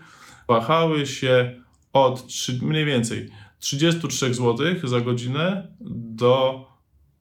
wahały 0.47 1.05
się 1.05 1.61
od 1.93 2.27
trzy, 2.27 2.59
mniej 2.61 2.85
więcej 2.85 3.29
33 3.59 4.33
zł 4.33 4.57
za 4.83 5.01
godzinę 5.01 5.67
do 5.79 6.65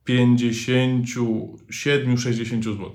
57-60 0.09 2.62
zł. 2.62 2.93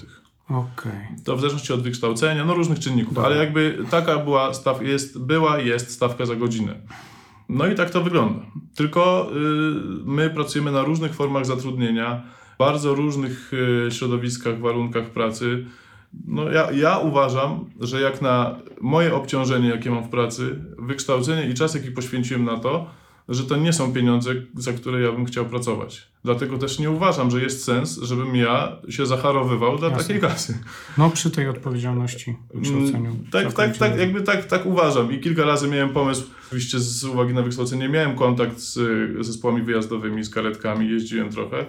Okej. 0.49 1.07
To 1.23 1.35
w 1.35 1.39
zależności 1.39 1.73
od 1.73 1.81
wykształcenia, 1.81 2.45
no 2.45 2.53
różnych 2.53 2.79
czynników, 2.79 3.13
Dobra. 3.13 3.29
ale 3.29 3.37
jakby 3.37 3.77
taka 3.91 4.17
była, 4.17 4.53
staw, 4.53 4.81
jest, 4.81 5.19
była 5.19 5.59
jest 5.59 5.91
stawka 5.91 6.25
za 6.25 6.35
godzinę. 6.35 6.75
No 7.49 7.67
i 7.67 7.75
tak 7.75 7.89
to 7.89 8.01
wygląda. 8.01 8.41
Tylko 8.75 9.31
y, 9.31 9.33
my 10.05 10.29
pracujemy 10.29 10.71
na 10.71 10.81
różnych 10.81 11.13
formach 11.13 11.45
zatrudnienia, 11.45 12.23
bardzo 12.59 12.95
różnych 12.95 13.51
y, 13.87 13.91
środowiskach, 13.91 14.59
warunkach 14.59 15.09
pracy. 15.09 15.65
No 16.27 16.51
ja, 16.51 16.71
ja 16.71 16.97
uważam, 16.97 17.65
że 17.79 18.01
jak 18.01 18.21
na 18.21 18.55
moje 18.81 19.15
obciążenie, 19.15 19.69
jakie 19.69 19.91
mam 19.91 20.03
w 20.03 20.09
pracy, 20.09 20.59
wykształcenie 20.77 21.49
i 21.49 21.53
czas, 21.53 21.75
jaki 21.75 21.91
poświęciłem 21.91 22.45
na 22.45 22.57
to, 22.59 22.89
że 23.29 23.43
to 23.43 23.55
nie 23.55 23.73
są 23.73 23.93
pieniądze, 23.93 24.31
za 24.55 24.73
które 24.73 25.01
ja 25.01 25.11
bym 25.11 25.25
chciał 25.25 25.45
pracować. 25.45 26.07
Dlatego 26.23 26.57
też 26.57 26.79
nie 26.79 26.91
uważam, 26.91 27.31
że 27.31 27.41
jest 27.41 27.63
sens, 27.63 27.99
żebym 28.01 28.35
ja 28.35 28.77
się 28.89 29.05
zacharowywał 29.05 29.77
dla 29.77 29.89
Jasne. 29.89 30.03
takiej 30.03 30.21
kasy. 30.21 30.59
No 30.97 31.09
przy 31.09 31.31
tej 31.31 31.49
odpowiedzialności, 31.49 32.35
wykształceniu. 32.53 33.09
Mm, 33.09 33.25
Tak, 33.31 33.53
tak, 33.53 33.77
tak, 33.77 33.99
jakby 33.99 34.21
tak, 34.21 34.45
tak 34.45 34.65
uważam. 34.65 35.11
I 35.11 35.19
kilka 35.19 35.45
razy 35.45 35.67
miałem 35.67 35.89
pomysł, 35.89 36.23
oczywiście 36.47 36.79
z 36.79 37.03
uwagi 37.03 37.33
na 37.33 37.41
wykształcenie, 37.41 37.89
miałem 37.89 38.15
kontakt 38.15 38.59
z 38.59 38.79
zespołami 39.25 39.61
wyjazdowymi, 39.61 40.23
z 40.23 40.29
karetkami, 40.29 40.89
jeździłem 40.89 41.29
trochę 41.29 41.65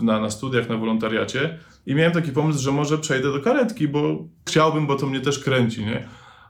na, 0.00 0.20
na 0.20 0.30
studiach, 0.30 0.68
na 0.68 0.76
wolontariacie 0.76 1.58
i 1.86 1.94
miałem 1.94 2.12
taki 2.12 2.32
pomysł, 2.32 2.62
że 2.62 2.72
może 2.72 2.98
przejdę 2.98 3.32
do 3.32 3.40
karetki, 3.40 3.88
bo 3.88 4.28
chciałbym, 4.48 4.86
bo 4.86 4.96
to 4.96 5.06
mnie 5.06 5.20
też 5.20 5.38
kręci, 5.38 5.84
nie? 5.84 6.08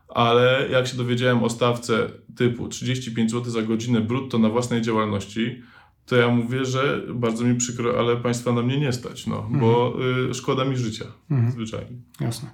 Ale 0.08 0.68
jak 0.70 0.86
się 0.86 0.96
dowiedziałem 0.96 1.44
o 1.44 1.50
stawce 1.50 2.08
typu 2.36 2.68
35 2.68 3.30
zł 3.30 3.50
za 3.52 3.62
godzinę 3.62 4.00
brutto 4.00 4.38
na 4.38 4.48
własnej 4.48 4.82
działalności, 4.82 5.62
to 6.06 6.16
ja 6.16 6.28
mówię, 6.28 6.64
że 6.64 7.00
bardzo 7.14 7.44
mi 7.44 7.54
przykro, 7.56 7.98
ale 7.98 8.16
państwa 8.16 8.52
na 8.52 8.62
mnie 8.62 8.80
nie 8.80 8.92
stać, 8.92 9.26
no, 9.26 9.48
bo 9.52 9.96
y, 10.30 10.34
szkoda 10.34 10.64
mi 10.64 10.76
życia, 10.76 11.04
Mhm. 11.30 11.52
zwyczajnie. 11.52 11.96
Jasne. 12.20 12.50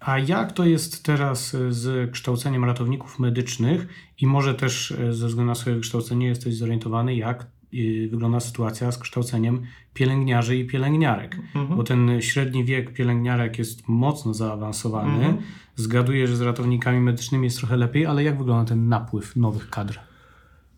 A 0.00 0.18
jak 0.18 0.52
to 0.52 0.64
jest 0.64 1.04
teraz 1.04 1.54
e, 1.54 1.72
z 1.72 2.10
kształceniem 2.10 2.64
ratowników 2.64 3.18
medycznych 3.18 3.86
i 4.20 4.26
może 4.26 4.54
też 4.54 4.90
e, 4.92 5.12
ze 5.12 5.26
względu 5.28 5.48
na 5.48 5.54
swoje 5.54 5.76
wykształcenie 5.76 6.26
jesteś 6.26 6.56
zorientowany, 6.56 7.16
jak 7.16 7.42
y, 7.42 7.46
wygląda 8.10 8.40
sytuacja 8.40 8.92
z 8.92 8.98
kształceniem 8.98 9.62
pielęgniarzy 9.94 10.56
i 10.56 10.66
pielęgniarek? 10.66 11.36
Mhm. 11.54 11.76
Bo 11.76 11.84
ten 11.84 12.22
średni 12.22 12.64
wiek 12.64 12.92
pielęgniarek 12.92 13.58
jest 13.58 13.88
mocno 13.88 14.34
zaawansowany. 14.34 15.14
Mhm. 15.14 15.36
Zgaduję, 15.76 16.28
że 16.28 16.36
z 16.36 16.40
ratownikami 16.40 17.00
medycznymi 17.00 17.44
jest 17.44 17.58
trochę 17.58 17.76
lepiej, 17.76 18.06
ale 18.06 18.24
jak 18.24 18.38
wygląda 18.38 18.68
ten 18.68 18.88
napływ 18.88 19.36
nowych 19.36 19.70
kadr? 19.70 19.98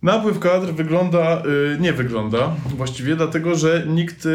Napływ 0.02 0.38
kadr 0.38 0.72
wygląda, 0.74 1.42
y, 1.74 1.80
nie 1.80 1.92
wygląda, 1.92 2.56
właściwie 2.76 3.16
dlatego, 3.16 3.54
że 3.54 3.86
nikt. 3.88 4.28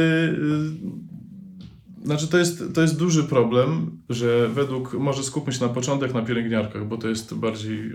Znaczy, 2.03 2.27
to 2.27 2.37
jest, 2.37 2.63
to 2.73 2.81
jest 2.81 2.99
duży 2.99 3.23
problem, 3.23 4.01
że 4.09 4.47
według. 4.47 4.93
Może 4.93 5.23
skupmy 5.23 5.53
się 5.53 5.61
na 5.61 5.73
początek 5.73 6.13
na 6.13 6.21
pielęgniarkach, 6.21 6.87
bo 6.87 6.97
to 6.97 7.07
jest 7.07 7.35
bardziej, 7.35 7.91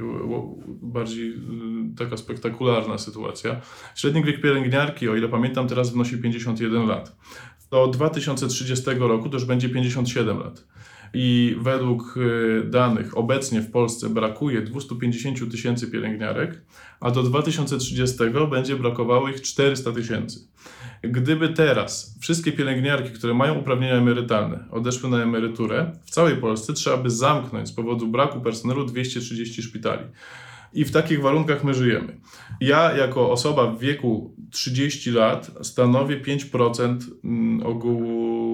bardziej 0.67 1.31
y, 1.31 1.37
taka 1.99 2.17
spektakularna 2.17 2.99
sytuacja. 2.99 3.61
Średni 3.95 4.25
wiek 4.25 4.41
pielęgniarki, 4.41 5.09
o 5.09 5.17
ile 5.17 5.29
pamiętam, 5.29 5.69
teraz 5.69 5.91
wynosi 5.91 6.19
51 6.19 6.87
lat. 6.87 7.17
Do 7.71 7.87
2030 7.87 8.85
roku 8.99 9.29
to 9.29 9.37
już 9.37 9.45
będzie 9.45 9.69
57 9.69 10.39
lat. 10.39 10.67
I 11.15 11.57
według 11.61 12.17
y, 12.17 12.65
danych 12.71 13.19
obecnie 13.19 13.61
w 13.61 13.71
Polsce 13.71 14.09
brakuje 14.09 14.63
250 14.63 15.51
tysięcy 15.51 15.91
pielęgniarek, 15.91 16.63
a 17.01 17.11
do 17.11 17.23
2030 17.23 18.17
będzie 18.51 18.77
brakowało 18.77 19.29
ich 19.29 19.41
400 19.41 19.93
tysięcy. 19.93 20.41
Gdyby 21.09 21.49
teraz 21.49 22.17
wszystkie 22.21 22.53
pielęgniarki, 22.53 23.11
które 23.11 23.35
mają 23.35 23.55
uprawnienia 23.55 23.95
emerytalne, 23.95 24.65
odeszły 24.71 25.11
na 25.11 25.23
emeryturę, 25.23 25.93
w 26.05 26.11
całej 26.11 26.37
Polsce 26.37 26.73
trzeba 26.73 26.97
by 26.97 27.11
zamknąć 27.11 27.69
z 27.69 27.73
powodu 27.73 28.09
braku 28.09 28.41
personelu 28.41 28.85
230 28.85 29.63
szpitali. 29.63 30.03
I 30.73 30.85
w 30.85 30.91
takich 30.91 31.23
warunkach 31.23 31.65
my 31.65 31.75
żyjemy. 31.75 32.17
Ja, 32.61 32.97
jako 32.97 33.31
osoba 33.31 33.67
w 33.67 33.79
wieku 33.79 34.35
30 34.51 35.11
lat, 35.11 35.51
stanowię 35.63 36.21
5% 36.21 36.99
mm, 37.25 37.67
ogółu 37.67 38.47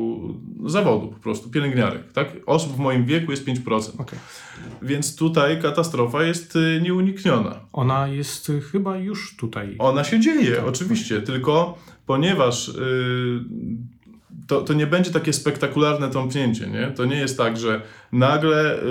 zawodu, 0.67 1.09
po 1.09 1.19
prostu 1.21 1.51
pielęgniarek. 1.51 2.13
Tak? 2.13 2.37
Osób 2.47 2.73
w 2.73 2.79
moim 2.79 3.05
wieku 3.05 3.31
jest 3.31 3.47
5%. 3.47 4.01
Okej. 4.01 4.19
Więc 4.83 5.17
tutaj 5.17 5.63
katastrofa 5.63 6.25
jest 6.25 6.57
y, 6.57 6.81
nieunikniona. 6.83 7.61
Ona 7.73 8.09
jest 8.09 8.51
y, 8.51 8.61
chyba 8.61 8.97
już 8.97 9.37
tutaj. 9.37 9.77
Ona 9.79 10.05
się 10.05 10.21
dzieje, 10.21 10.57
Tak. 10.57 10.67
oczywiście, 10.67 11.23
tylko 11.23 11.79
ponieważ 12.13 12.69
y, 12.69 12.75
to, 14.47 14.61
to 14.61 14.75
nie 14.75 14.87
będzie 14.87 15.11
takie 15.11 15.33
spektakularne 15.33 16.11
tąpnięcie, 16.11 16.67
nie? 16.67 16.87
To 16.87 17.05
nie 17.05 17.17
jest 17.17 17.39
tak, 17.39 17.57
że 17.57 17.83
nagle 18.13 18.83
y, 18.83 18.85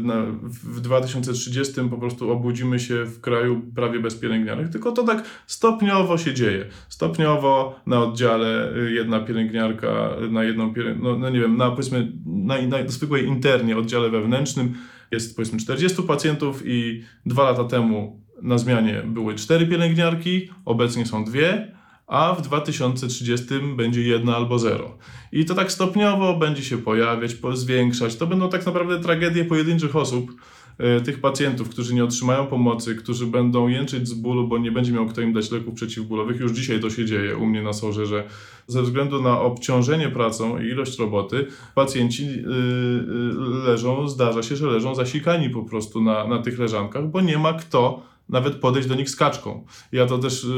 na, 0.00 0.26
w 0.42 0.80
2030 0.80 1.72
po 1.90 1.98
prostu 1.98 2.30
obudzimy 2.30 2.80
się 2.80 3.04
w 3.04 3.20
kraju 3.20 3.62
prawie 3.74 4.00
bez 4.00 4.14
pielęgniarek, 4.14 4.68
tylko 4.68 4.92
to 4.92 5.02
tak 5.02 5.24
stopniowo 5.46 6.18
się 6.18 6.34
dzieje. 6.34 6.66
Stopniowo 6.88 7.80
na 7.86 8.02
oddziale 8.02 8.76
y, 8.76 8.92
jedna 8.92 9.20
pielęgniarka 9.20 10.10
na 10.30 10.44
jedną 10.44 10.74
no, 11.00 11.18
no 11.18 11.30
nie 11.30 11.40
wiem, 11.40 11.56
na 11.56 11.70
powiedzmy 11.70 12.12
na, 12.26 12.62
na 12.62 12.88
zwykłej 12.88 13.26
internie, 13.26 13.76
oddziale 13.76 14.10
wewnętrznym 14.10 14.74
jest 15.10 15.36
powiedzmy 15.36 15.58
40 15.58 16.02
pacjentów 16.02 16.62
i 16.64 17.02
dwa 17.26 17.42
lata 17.42 17.64
temu 17.64 18.20
na 18.42 18.58
zmianie 18.58 19.02
były 19.06 19.34
cztery 19.34 19.66
pielęgniarki, 19.66 20.48
obecnie 20.64 21.06
są 21.06 21.24
dwie, 21.24 21.77
a 22.08 22.34
w 22.34 22.42
2030 22.42 23.46
będzie 23.76 24.02
jedna 24.02 24.36
albo 24.36 24.58
zero. 24.58 24.98
I 25.32 25.44
to 25.44 25.54
tak 25.54 25.72
stopniowo 25.72 26.34
będzie 26.34 26.62
się 26.62 26.78
pojawiać, 26.78 27.34
po- 27.34 27.56
zwiększać. 27.56 28.16
To 28.16 28.26
będą 28.26 28.48
tak 28.48 28.66
naprawdę 28.66 29.00
tragedie 29.00 29.44
pojedynczych 29.44 29.96
osób, 29.96 30.32
e, 30.78 31.00
tych 31.00 31.20
pacjentów, 31.20 31.68
którzy 31.68 31.94
nie 31.94 32.04
otrzymają 32.04 32.46
pomocy, 32.46 32.94
którzy 32.94 33.26
będą 33.26 33.68
jęczyć 33.68 34.08
z 34.08 34.14
bólu, 34.14 34.48
bo 34.48 34.58
nie 34.58 34.72
będzie 34.72 34.92
miał 34.92 35.06
kto 35.06 35.20
im 35.20 35.32
dać 35.32 35.50
leków 35.50 35.74
przeciwbólowych. 35.74 36.40
Już 36.40 36.52
dzisiaj 36.52 36.80
to 36.80 36.90
się 36.90 37.04
dzieje 37.04 37.36
u 37.36 37.46
mnie 37.46 37.62
na 37.62 37.72
sorze, 37.72 38.06
że 38.06 38.24
ze 38.66 38.82
względu 38.82 39.22
na 39.22 39.40
obciążenie 39.40 40.08
pracą 40.08 40.58
i 40.58 40.66
ilość 40.66 40.98
roboty, 40.98 41.46
pacjenci 41.74 42.26
yy, 42.26 42.32
yy, 42.36 43.64
leżą, 43.66 44.08
zdarza 44.08 44.42
się, 44.42 44.56
że 44.56 44.66
leżą 44.66 44.94
zasikani 44.94 45.50
po 45.50 45.62
prostu 45.62 46.02
na, 46.02 46.26
na 46.26 46.42
tych 46.42 46.58
leżankach, 46.58 47.06
bo 47.10 47.20
nie 47.20 47.38
ma 47.38 47.52
kto 47.52 48.02
nawet 48.28 48.54
podejść 48.54 48.88
do 48.88 48.94
nich 48.94 49.10
z 49.10 49.16
kaczką. 49.16 49.64
Ja 49.92 50.06
to 50.06 50.18
też 50.18 50.44
yy, 50.44 50.50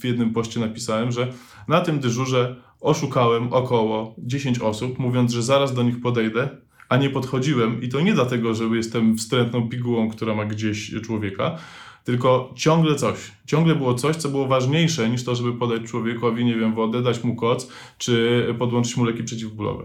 w 0.00 0.04
jednym 0.04 0.32
poście 0.32 0.60
napisałem, 0.60 1.12
że 1.12 1.32
na 1.68 1.80
tym 1.80 2.00
dyżurze 2.00 2.56
oszukałem 2.80 3.52
około 3.52 4.14
10 4.18 4.58
osób, 4.58 4.98
mówiąc, 4.98 5.32
że 5.32 5.42
zaraz 5.42 5.74
do 5.74 5.82
nich 5.82 6.00
podejdę, 6.00 6.48
a 6.88 6.96
nie 6.96 7.10
podchodziłem 7.10 7.82
i 7.82 7.88
to 7.88 8.00
nie 8.00 8.14
dlatego, 8.14 8.54
że 8.54 8.64
jestem 8.64 9.18
wstrętną 9.18 9.68
pigułą, 9.68 10.10
która 10.10 10.34
ma 10.34 10.44
gdzieś 10.44 10.94
człowieka, 11.02 11.58
tylko 12.04 12.52
ciągle 12.56 12.94
coś. 12.94 13.18
Ciągle 13.46 13.74
było 13.74 13.94
coś, 13.94 14.16
co 14.16 14.28
było 14.28 14.46
ważniejsze 14.46 15.10
niż 15.10 15.24
to, 15.24 15.34
żeby 15.34 15.52
podać 15.52 15.82
człowiekowi, 15.82 16.44
nie 16.44 16.54
wiem, 16.54 16.74
wodę, 16.74 17.02
dać 17.02 17.24
mu 17.24 17.36
koc, 17.36 17.68
czy 17.98 18.46
podłączyć 18.58 18.96
mu 18.96 19.04
leki 19.04 19.24
przeciwbólowe. 19.24 19.84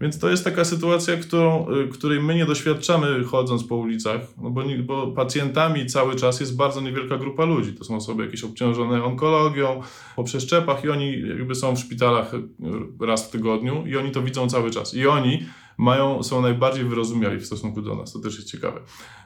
Więc 0.00 0.18
to 0.18 0.30
jest 0.30 0.44
taka 0.44 0.64
sytuacja, 0.64 1.16
którą, 1.16 1.66
y, 1.70 1.88
której 1.88 2.20
my 2.20 2.34
nie 2.34 2.46
doświadczamy 2.46 3.24
chodząc 3.24 3.64
po 3.64 3.76
ulicach, 3.76 4.20
no 4.42 4.50
bo, 4.50 4.62
bo 4.84 5.06
pacjentami 5.06 5.86
cały 5.86 6.16
czas 6.16 6.40
jest 6.40 6.56
bardzo 6.56 6.80
niewielka 6.80 7.18
grupa 7.18 7.44
ludzi. 7.44 7.72
To 7.72 7.84
są 7.84 7.96
osoby 7.96 8.24
jakieś 8.24 8.44
obciążone 8.44 9.04
onkologią, 9.04 9.82
po 10.16 10.24
przeszczepach 10.24 10.84
i 10.84 10.88
oni 10.88 11.20
jakby 11.20 11.54
są 11.54 11.76
w 11.76 11.78
szpitalach 11.78 12.34
y, 12.34 13.06
raz 13.06 13.28
w 13.28 13.30
tygodniu 13.30 13.86
i 13.86 13.96
oni 13.96 14.10
to 14.10 14.22
widzą 14.22 14.48
cały 14.48 14.70
czas. 14.70 14.94
I 14.94 15.06
oni 15.06 15.46
mają, 15.78 16.22
są 16.22 16.42
najbardziej 16.42 16.84
wyrozumiali 16.84 17.38
w 17.38 17.46
stosunku 17.46 17.82
do 17.82 17.94
nas. 17.94 18.12
To 18.12 18.18
też 18.18 18.36
jest 18.36 18.50
ciekawe. 18.50 18.80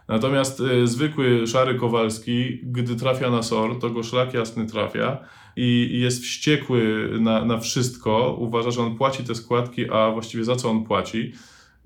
Natomiast 0.09 0.61
y, 0.61 0.87
zwykły 0.87 1.47
szary 1.47 1.75
Kowalski, 1.75 2.61
gdy 2.63 2.97
trafia 2.97 3.31
na 3.31 3.43
SOR, 3.43 3.79
to 3.79 3.91
go 3.91 4.03
szlak 4.03 4.35
jasny 4.35 4.67
trafia 4.67 5.19
i 5.57 6.01
jest 6.01 6.23
wściekły 6.23 7.11
na, 7.21 7.45
na 7.45 7.59
wszystko. 7.59 8.37
Uważa, 8.39 8.71
że 8.71 8.83
on 8.83 8.97
płaci 8.97 9.25
te 9.25 9.35
składki, 9.35 9.91
a 9.91 10.11
właściwie 10.11 10.45
za 10.45 10.57
co 10.57 10.71
on 10.71 10.85
płaci. 10.85 11.33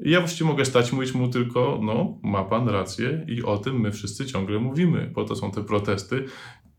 I 0.05 0.11
ja 0.11 0.21
właściwie 0.21 0.51
mogę 0.51 0.65
stać 0.65 0.93
mówić 0.93 1.15
mu 1.15 1.29
tylko, 1.29 1.81
no, 1.83 2.19
ma 2.23 2.45
pan 2.45 2.69
rację 2.69 3.27
i 3.29 3.43
o 3.43 3.59
tym 3.59 3.81
my 3.81 3.93
wszyscy 3.93 4.27
ciągle 4.27 4.59
mówimy. 4.59 5.11
Po 5.15 5.25
to 5.25 5.37
są 5.37 5.51
te 5.51 5.65
protesty. 5.65 6.25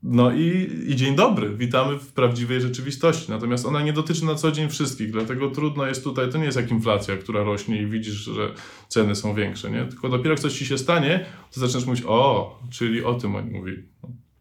No 0.08 0.32
i, 0.32 0.70
i 0.88 0.96
dzień 0.96 1.16
dobry, 1.16 1.56
witamy 1.56 2.00
w 2.00 2.14
prawdziwej 2.14 2.62
rzeczywistości. 2.62 3.32
Natomiast 3.32 3.66
ona 3.66 3.82
nie 3.82 3.94
dotyczy 3.94 4.26
na 4.26 4.36
co 4.36 4.52
dzień 4.52 4.70
wszystkich, 4.70 5.12
dlatego 5.12 5.50
trudno 5.50 5.86
jest 5.86 6.04
tutaj, 6.04 6.32
to 6.32 6.38
nie 6.38 6.46
jest 6.46 6.58
jak 6.58 6.72
inflacja, 6.72 7.18
która 7.18 7.44
rośnie 7.44 7.82
i 7.82 7.88
widzisz, 7.88 8.14
że 8.14 8.54
ceny 8.88 9.16
są 9.16 9.34
większe, 9.34 9.72
nie? 9.72 9.86
Tylko 9.86 10.10
dopiero 10.10 10.30
jak 10.30 10.40
coś 10.40 10.54
ci 10.54 10.66
się 10.66 10.78
stanie, 10.78 11.26
to 11.54 11.60
zaczynasz 11.60 11.86
mówić, 11.86 12.04
o, 12.08 12.60
czyli 12.70 13.04
o 13.04 13.14
tym 13.14 13.36
oni 13.36 13.52
mówili. 13.52 13.84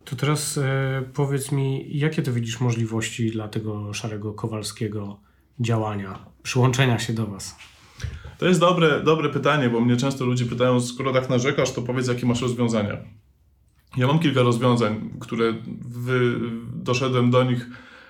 To 0.04 0.16
teraz 0.16 0.58
e, 0.58 1.02
powiedz 1.14 1.52
mi, 1.52 1.98
jakie 1.98 2.22
ty 2.22 2.32
widzisz 2.32 2.60
możliwości 2.60 3.30
dla 3.30 3.48
tego 3.48 3.94
szarego 3.94 4.32
Kowalskiego 4.32 5.20
działania, 5.60 6.18
przyłączenia 6.42 6.98
się 6.98 7.12
do 7.12 7.26
was? 7.26 7.56
To 8.38 8.46
jest 8.46 8.60
dobre, 8.60 9.02
dobre 9.04 9.28
pytanie, 9.28 9.70
bo 9.70 9.80
mnie 9.80 9.96
często 9.96 10.24
ludzie 10.24 10.44
pytają, 10.44 10.80
skoro 10.80 11.12
tak 11.12 11.30
narzekasz, 11.30 11.72
to 11.72 11.82
powiedz, 11.82 12.08
jakie 12.08 12.26
masz 12.26 12.42
rozwiązania. 12.42 12.96
Ja 13.96 14.06
mam 14.06 14.18
kilka 14.18 14.42
rozwiązań, 14.42 15.10
które 15.20 15.54
wy, 15.88 16.40
doszedłem 16.74 17.30
do 17.30 17.44
nich 17.44 17.66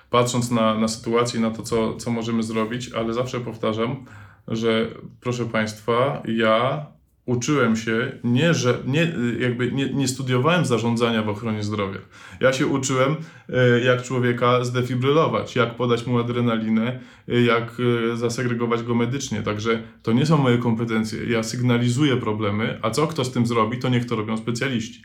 patrząc 0.09 0.51
na, 0.51 0.77
na 0.77 0.87
sytuację 0.87 1.39
na 1.39 1.51
to, 1.51 1.63
co, 1.63 1.95
co 1.95 2.11
możemy 2.11 2.43
zrobić, 2.43 2.91
ale 2.91 3.13
zawsze 3.13 3.39
powtarzam, 3.39 4.05
że 4.47 4.87
proszę 5.21 5.45
Państwa, 5.45 6.23
ja 6.27 6.85
uczyłem 7.25 7.75
się, 7.75 8.11
nie, 8.23 8.53
że 8.53 8.77
nie, 8.85 9.13
jakby 9.39 9.71
nie, 9.71 9.93
nie 9.93 10.07
studiowałem 10.07 10.65
zarządzania 10.65 11.23
w 11.23 11.29
ochronie 11.29 11.63
zdrowia. 11.63 11.99
Ja 12.39 12.53
się 12.53 12.67
uczyłem, 12.67 13.15
e, 13.49 13.79
jak 13.79 14.03
człowieka 14.03 14.63
zdefibrylować, 14.63 15.55
jak 15.55 15.75
podać 15.75 16.07
mu 16.07 16.19
adrenalinę, 16.19 16.99
e, 17.29 17.41
jak 17.41 17.77
e, 18.13 18.17
zasegregować 18.17 18.83
go 18.83 18.95
medycznie. 18.95 19.43
Także 19.43 19.83
to 20.03 20.11
nie 20.11 20.25
są 20.25 20.37
moje 20.37 20.57
kompetencje. 20.57 21.25
Ja 21.25 21.43
sygnalizuję 21.43 22.17
problemy, 22.17 22.79
a 22.81 22.89
co 22.89 23.07
kto 23.07 23.25
z 23.25 23.31
tym 23.31 23.45
zrobi, 23.47 23.79
to 23.79 23.89
niech 23.89 24.05
to 24.05 24.15
robią 24.15 24.37
specjaliści. 24.37 25.03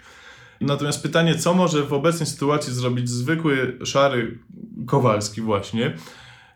Natomiast 0.60 1.02
pytanie, 1.02 1.34
co 1.34 1.54
może 1.54 1.82
w 1.82 1.92
obecnej 1.92 2.26
sytuacji 2.26 2.72
zrobić 2.72 3.08
zwykły, 3.08 3.78
szary 3.84 4.38
Kowalski 4.86 5.40
właśnie, 5.40 5.96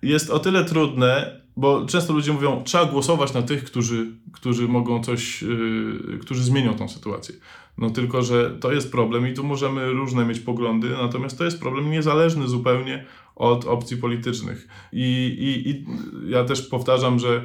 jest 0.03 0.31
o 0.31 0.39
tyle 0.39 0.65
trudne, 0.65 1.41
bo 1.57 1.87
często 1.87 2.13
ludzie 2.13 2.33
mówią, 2.33 2.63
trzeba 2.65 2.85
głosować 2.85 3.35
na 3.35 3.43
tych, 3.43 3.65
którzy, 3.65 4.07
którzy 4.33 4.69
mogą 4.69 5.03
coś, 5.03 5.43
yy, 5.43 6.19
którzy 6.23 6.43
zmienią 6.43 6.75
tą 6.75 6.89
sytuację. 6.89 7.35
No 7.79 7.91
tylko, 7.91 8.23
że 8.23 8.51
to 8.51 8.73
jest 8.73 8.93
problem 8.93 9.29
i 9.29 9.35
tu 9.35 9.45
możemy 9.45 9.91
różne 9.91 10.25
mieć 10.25 10.41
poglądy, 10.41 10.89
natomiast 10.89 11.39
to 11.39 11.45
jest 11.45 11.61
problem 11.61 11.91
niezależny 11.91 12.49
zupełnie 12.49 13.05
od 13.37 13.65
opcji 13.65 13.97
politycznych. 13.97 14.69
I, 14.93 15.03
i, 15.39 15.71
i 15.71 15.85
ja 16.31 16.45
też 16.45 16.63
powtarzam, 16.63 17.19
że 17.19 17.45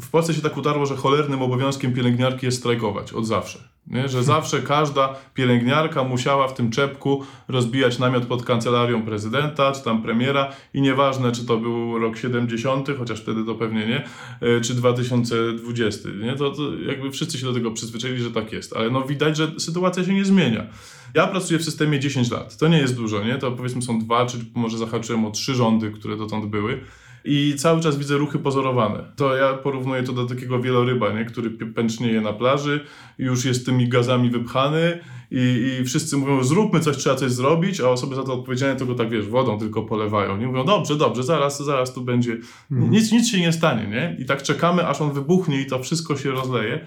w 0.00 0.10
Polsce 0.10 0.34
się 0.34 0.42
tak 0.42 0.56
utarło, 0.56 0.86
że 0.86 0.96
cholernym 0.96 1.42
obowiązkiem 1.42 1.94
pielęgniarki 1.94 2.46
jest 2.46 2.58
strajkować 2.58 3.12
od 3.12 3.26
zawsze. 3.26 3.68
Nie? 3.86 4.08
Że 4.08 4.22
zawsze 4.22 4.62
każda 4.62 5.14
pielęgniarka 5.34 6.04
musiała 6.04 6.48
w 6.48 6.54
tym 6.54 6.70
czepku 6.70 7.24
rozbijać 7.48 7.98
namiot 7.98 8.26
pod 8.26 8.44
kancelarią 8.44 9.02
prezydenta, 9.02 9.72
czy 9.72 9.82
tam 9.82 10.02
premiera 10.02 10.52
i 10.74 10.80
nieważne, 10.80 11.32
czy 11.32 11.46
to 11.46 11.56
był 11.56 11.98
rok 11.98 12.16
70., 12.16 12.88
chociaż 12.98 13.20
wtedy 13.20 13.44
to 13.44 13.54
pewnie 13.54 13.86
nie, 13.86 14.04
e, 14.40 14.60
czy 14.60 14.74
2020. 14.74 16.08
Nie? 16.22 16.36
To, 16.36 16.50
to 16.50 16.62
jakby 16.86 17.10
wszyscy 17.10 17.38
się 17.38 17.46
do 17.46 17.52
tego 17.52 17.70
przyzwyczaili, 17.70 18.22
że 18.22 18.30
tak 18.30 18.52
jest. 18.52 18.76
Ale 18.76 18.90
no 18.90 19.02
widać, 19.02 19.36
że 19.36 19.50
sytuacja 19.58 20.04
się 20.04 20.14
nie 20.14 20.24
zmienia. 20.24 20.66
Ja 21.14 21.26
pracuję 21.26 21.58
w 21.58 21.64
systemie 21.64 22.00
10 22.00 22.30
lat. 22.30 22.56
To 22.56 22.68
nie 22.68 22.78
jest 22.78 22.96
dużo, 22.96 23.24
nie? 23.24 23.38
To 23.38 23.52
powiedzmy 23.52 23.82
są 23.82 23.98
dwa, 23.98 24.26
czy 24.26 24.38
może 24.54 24.78
zahaczyłem 24.78 25.24
o 25.24 25.30
trzy 25.30 25.54
rządy, 25.54 25.90
które 25.90 26.16
dotąd 26.16 26.46
były 26.46 26.80
i 27.24 27.54
cały 27.58 27.80
czas 27.80 27.98
widzę 27.98 28.16
ruchy 28.16 28.38
pozorowane. 28.38 29.04
To 29.16 29.36
ja 29.36 29.54
porównuję 29.54 30.02
to 30.02 30.12
do 30.12 30.26
takiego 30.26 30.60
wieloryba, 30.60 31.12
nie? 31.12 31.24
który 31.24 31.50
pęcznieje 31.50 32.20
na 32.20 32.32
plaży, 32.32 32.84
już 33.18 33.44
jest 33.44 33.66
tymi 33.66 33.88
gazami 33.88 34.30
wypchany 34.30 34.98
i, 35.30 35.76
i 35.80 35.84
wszyscy 35.84 36.16
mówią, 36.16 36.44
zróbmy 36.44 36.80
coś, 36.80 36.96
trzeba 36.96 37.16
coś 37.16 37.32
zrobić, 37.32 37.80
a 37.80 37.88
osoby 37.88 38.16
za 38.16 38.22
to 38.22 38.34
odpowiedzialne 38.34 38.86
go 38.86 38.94
tak, 38.94 39.10
wiesz, 39.10 39.26
wodą 39.26 39.58
tylko 39.58 39.82
polewają. 39.82 40.36
Nie 40.36 40.46
mówią, 40.46 40.64
dobrze, 40.64 40.96
dobrze, 40.96 41.22
zaraz, 41.22 41.62
zaraz 41.62 41.94
tu 41.94 42.00
będzie, 42.00 42.36
mhm. 42.72 42.90
nic, 42.90 43.12
nic 43.12 43.28
się 43.28 43.40
nie 43.40 43.52
stanie, 43.52 43.86
nie? 43.86 44.16
I 44.18 44.24
tak 44.24 44.42
czekamy, 44.42 44.86
aż 44.86 45.00
on 45.00 45.12
wybuchnie 45.12 45.60
i 45.60 45.66
to 45.66 45.82
wszystko 45.82 46.16
się 46.16 46.30
rozleje. 46.30 46.86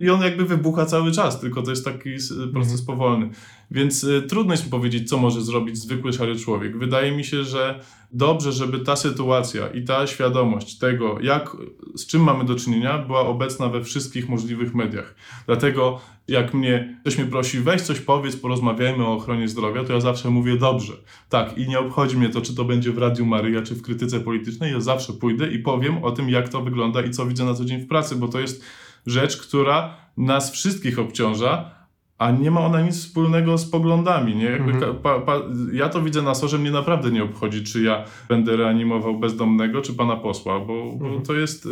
I 0.00 0.10
on 0.10 0.22
jakby 0.22 0.44
wybucha 0.44 0.86
cały 0.86 1.12
czas, 1.12 1.40
tylko 1.40 1.62
to 1.62 1.70
jest 1.70 1.84
taki 1.84 2.10
proces 2.52 2.80
mhm. 2.80 2.86
powolny. 2.86 3.30
Więc 3.70 4.04
y, 4.04 4.22
trudno 4.22 4.52
jest 4.52 4.64
mi 4.64 4.70
powiedzieć, 4.70 5.08
co 5.08 5.18
może 5.18 5.42
zrobić 5.42 5.78
zwykły 5.78 6.12
szary 6.12 6.36
człowiek. 6.36 6.78
Wydaje 6.78 7.12
mi 7.12 7.24
się, 7.24 7.44
że 7.44 7.80
dobrze, 8.12 8.52
żeby 8.52 8.80
ta 8.80 8.96
sytuacja 8.96 9.68
i 9.68 9.84
ta 9.84 10.06
świadomość 10.06 10.78
tego, 10.78 11.18
jak, 11.20 11.56
z 11.94 12.06
czym 12.06 12.22
mamy 12.22 12.44
do 12.44 12.54
czynienia, 12.54 12.98
była 12.98 13.20
obecna 13.20 13.68
we 13.68 13.84
wszystkich 13.84 14.28
możliwych 14.28 14.74
mediach. 14.74 15.14
Dlatego 15.46 16.00
jak 16.28 16.54
mnie 16.54 16.98
ktoś 17.00 17.18
mnie 17.18 17.26
prosi, 17.26 17.60
weź 17.60 17.82
coś 17.82 18.00
powiedz, 18.00 18.36
porozmawiajmy 18.36 19.06
o 19.06 19.12
ochronie 19.12 19.48
zdrowia, 19.48 19.84
to 19.84 19.92
ja 19.92 20.00
zawsze 20.00 20.30
mówię 20.30 20.56
dobrze. 20.56 20.92
Tak, 21.28 21.58
i 21.58 21.68
nie 21.68 21.78
obchodzi 21.78 22.16
mnie 22.16 22.28
to, 22.28 22.40
czy 22.40 22.54
to 22.54 22.64
będzie 22.64 22.92
w 22.92 22.98
Radiu 22.98 23.26
Maryja, 23.26 23.62
czy 23.62 23.74
w 23.74 23.82
krytyce 23.82 24.20
politycznej, 24.20 24.72
ja 24.72 24.80
zawsze 24.80 25.12
pójdę 25.12 25.50
i 25.52 25.58
powiem 25.58 26.04
o 26.04 26.10
tym, 26.10 26.30
jak 26.30 26.48
to 26.48 26.62
wygląda 26.62 27.02
i 27.02 27.10
co 27.10 27.26
widzę 27.26 27.44
na 27.44 27.54
co 27.54 27.64
dzień 27.64 27.80
w 27.80 27.88
pracy, 27.88 28.16
bo 28.16 28.28
to 28.28 28.40
jest 28.40 28.64
rzecz, 29.06 29.36
która 29.36 29.96
nas 30.16 30.52
wszystkich 30.52 30.98
obciąża, 30.98 31.70
a 32.18 32.30
nie 32.30 32.50
ma 32.50 32.60
ona 32.60 32.80
nic 32.80 32.96
wspólnego 32.96 33.58
z 33.58 33.70
poglądami. 33.70 34.36
Nie? 34.36 34.44
Jakby 34.44 34.70
mhm. 34.70 34.96
pa, 34.96 35.20
pa, 35.20 35.40
ja 35.72 35.88
to 35.88 36.02
widzę 36.02 36.22
na 36.22 36.34
sorze, 36.34 36.58
mnie 36.58 36.70
naprawdę 36.70 37.10
nie 37.10 37.24
obchodzi, 37.24 37.64
czy 37.64 37.82
ja 37.82 38.04
będę 38.28 38.56
reanimował 38.56 39.18
bezdomnego, 39.18 39.82
czy 39.82 39.94
pana 39.94 40.16
posła, 40.16 40.60
bo, 40.60 40.82
mhm. 40.82 40.98
bo 40.98 41.26
to 41.26 41.34
jest, 41.34 41.68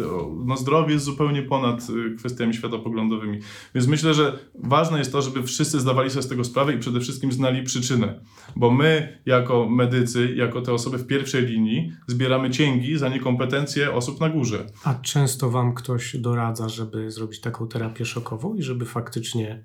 no 0.46 0.56
zdrowie 0.56 0.92
jest 0.92 1.04
zupełnie 1.04 1.42
ponad 1.42 1.88
y, 1.90 2.16
kwestiami 2.16 2.54
światopoglądowymi. 2.54 3.38
Więc 3.74 3.86
myślę, 3.86 4.14
że 4.14 4.38
ważne 4.54 4.98
jest 4.98 5.12
to, 5.12 5.22
żeby 5.22 5.42
wszyscy 5.42 5.80
zdawali 5.80 6.10
sobie 6.10 6.22
z 6.22 6.28
tego 6.28 6.44
sprawę 6.44 6.74
i 6.74 6.78
przede 6.78 7.00
wszystkim 7.00 7.32
znali 7.32 7.62
przyczynę. 7.62 8.20
Bo 8.56 8.70
my, 8.70 9.18
jako 9.26 9.68
medycy, 9.68 10.34
jako 10.34 10.62
te 10.62 10.72
osoby 10.72 10.98
w 10.98 11.06
pierwszej 11.06 11.46
linii, 11.46 11.92
zbieramy 12.06 12.50
cięgi 12.50 12.98
za 12.98 13.08
niekompetencje 13.08 13.92
osób 13.94 14.20
na 14.20 14.28
górze. 14.28 14.66
A 14.84 14.94
często 14.94 15.50
wam 15.50 15.74
ktoś 15.74 16.16
doradza, 16.16 16.68
żeby 16.68 17.10
zrobić 17.10 17.40
taką 17.40 17.68
terapię 17.68 18.04
szokową 18.04 18.54
i 18.54 18.62
żeby 18.62 18.84
faktycznie 18.84 19.64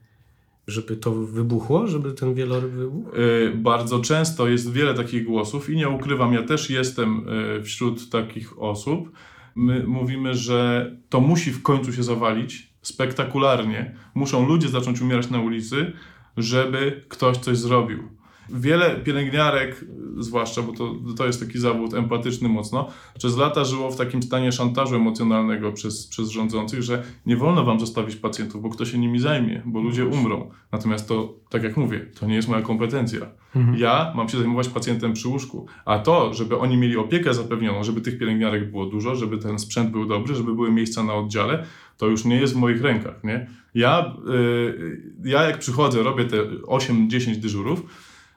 żeby 0.67 0.97
to 0.97 1.11
wybuchło, 1.11 1.87
żeby 1.87 2.13
ten 2.13 2.33
wieloryb 2.33 2.71
wybuchł? 2.71 3.15
Yy, 3.15 3.53
bardzo 3.55 3.99
często 3.99 4.47
jest 4.47 4.71
wiele 4.71 4.93
takich 4.93 5.25
głosów 5.25 5.69
i 5.69 5.75
nie 5.75 5.89
ukrywam, 5.89 6.33
ja 6.33 6.43
też 6.43 6.69
jestem 6.69 7.25
yy, 7.55 7.63
wśród 7.63 8.09
takich 8.09 8.61
osób. 8.61 9.11
My 9.55 9.83
mówimy, 9.87 10.33
że 10.33 10.91
to 11.09 11.21
musi 11.21 11.51
w 11.51 11.61
końcu 11.61 11.93
się 11.93 12.03
zawalić 12.03 12.73
spektakularnie. 12.81 13.95
Muszą 14.15 14.47
ludzie 14.47 14.67
zacząć 14.67 15.01
umierać 15.01 15.29
na 15.29 15.41
ulicy, 15.41 15.91
żeby 16.37 17.05
ktoś 17.07 17.37
coś 17.37 17.57
zrobił. 17.57 18.16
Wiele 18.49 18.95
pielęgniarek, 18.95 19.85
zwłaszcza, 20.17 20.61
bo 20.61 20.73
to, 20.73 20.95
to 21.17 21.25
jest 21.25 21.39
taki 21.39 21.59
zawód 21.59 21.93
empatyczny 21.93 22.49
mocno, 22.49 22.89
przez 23.17 23.37
lata 23.37 23.65
żyło 23.65 23.91
w 23.91 23.95
takim 23.95 24.23
stanie 24.23 24.51
szantażu 24.51 24.95
emocjonalnego 24.95 25.71
przez, 25.71 26.07
przez 26.07 26.29
rządzących, 26.29 26.83
że 26.83 27.03
nie 27.25 27.37
wolno 27.37 27.63
wam 27.63 27.79
zostawić 27.79 28.15
pacjentów, 28.15 28.61
bo 28.61 28.69
kto 28.69 28.85
się 28.85 28.97
nimi 28.97 29.19
zajmie, 29.19 29.61
bo 29.65 29.81
ludzie 29.81 30.05
umrą. 30.05 30.49
Natomiast 30.71 31.07
to, 31.07 31.33
tak 31.49 31.63
jak 31.63 31.77
mówię, 31.77 32.05
to 32.19 32.27
nie 32.27 32.35
jest 32.35 32.47
moja 32.47 32.61
kompetencja. 32.61 33.21
Mhm. 33.55 33.77
Ja 33.77 34.13
mam 34.15 34.29
się 34.29 34.37
zajmować 34.37 34.69
pacjentem 34.69 35.13
przy 35.13 35.27
łóżku, 35.27 35.67
a 35.85 35.99
to, 35.99 36.33
żeby 36.33 36.57
oni 36.57 36.77
mieli 36.77 36.97
opiekę 36.97 37.33
zapewnioną, 37.33 37.83
żeby 37.83 38.01
tych 38.01 38.17
pielęgniarek 38.17 38.71
było 38.71 38.85
dużo, 38.85 39.15
żeby 39.15 39.37
ten 39.37 39.59
sprzęt 39.59 39.91
był 39.91 40.05
dobry, 40.05 40.35
żeby 40.35 40.55
były 40.55 40.71
miejsca 40.71 41.03
na 41.03 41.13
oddziale, 41.13 41.63
to 41.97 42.07
już 42.07 42.25
nie 42.25 42.35
jest 42.35 42.53
w 42.53 42.57
moich 42.57 42.81
rękach. 42.81 43.23
Nie? 43.23 43.47
Ja, 43.75 44.15
yy, 44.25 45.01
ja 45.23 45.43
jak 45.43 45.59
przychodzę, 45.59 46.03
robię 46.03 46.25
te 46.25 46.37
8-10 46.61 47.35
dyżurów, 47.35 47.83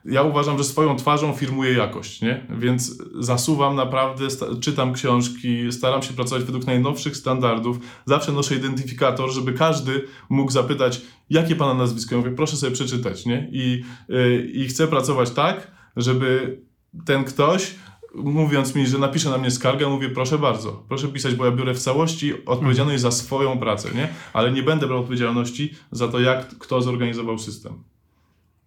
ja 0.05 0.23
uważam, 0.23 0.57
że 0.57 0.63
swoją 0.63 0.95
twarzą 0.95 1.33
firmuję 1.33 1.73
jakość, 1.73 2.21
nie? 2.21 2.47
Więc 2.49 2.97
zasuwam 3.19 3.75
naprawdę, 3.75 4.27
czytam 4.61 4.93
książki, 4.93 5.71
staram 5.71 6.03
się 6.03 6.13
pracować 6.13 6.43
według 6.43 6.65
najnowszych 6.65 7.17
standardów. 7.17 7.77
Zawsze 8.05 8.31
noszę 8.31 8.55
identyfikator, 8.55 9.31
żeby 9.31 9.53
każdy 9.53 10.07
mógł 10.29 10.51
zapytać, 10.51 11.01
jakie 11.29 11.55
pana 11.55 11.73
nazwisko. 11.73 12.15
Ja 12.15 12.21
mówię, 12.21 12.35
proszę 12.35 12.57
sobie 12.57 12.71
przeczytać, 12.71 13.25
nie? 13.25 13.49
I, 13.51 13.83
yy, 14.09 14.51
i 14.53 14.67
chcę 14.67 14.87
pracować 14.87 15.31
tak, 15.31 15.71
żeby 15.95 16.59
ten 17.05 17.23
ktoś 17.23 17.75
mówiąc 18.15 18.75
mi, 18.75 18.87
że 18.87 18.97
napisze 18.97 19.29
na 19.29 19.37
mnie 19.37 19.51
skargę, 19.51 19.89
mówię, 19.89 20.09
proszę 20.09 20.37
bardzo, 20.37 20.83
proszę 20.87 21.07
pisać, 21.07 21.35
bo 21.35 21.45
ja 21.45 21.51
biorę 21.51 21.73
w 21.73 21.79
całości 21.79 22.45
odpowiedzialność 22.45 23.01
za 23.01 23.11
swoją 23.11 23.59
pracę, 23.59 23.89
nie? 23.95 24.09
Ale 24.33 24.51
nie 24.51 24.63
będę 24.63 24.87
brał 24.87 24.99
odpowiedzialności 24.99 25.73
za 25.91 26.07
to, 26.07 26.19
jak 26.19 26.57
kto 26.57 26.81
zorganizował 26.81 27.39
system. 27.39 27.83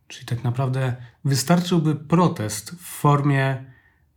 Czyli 0.08 0.26
tak 0.26 0.44
naprawdę 0.44 0.96
wystarczyłby 1.24 1.94
protest 1.94 2.70
w 2.70 2.84
formie 2.84 3.64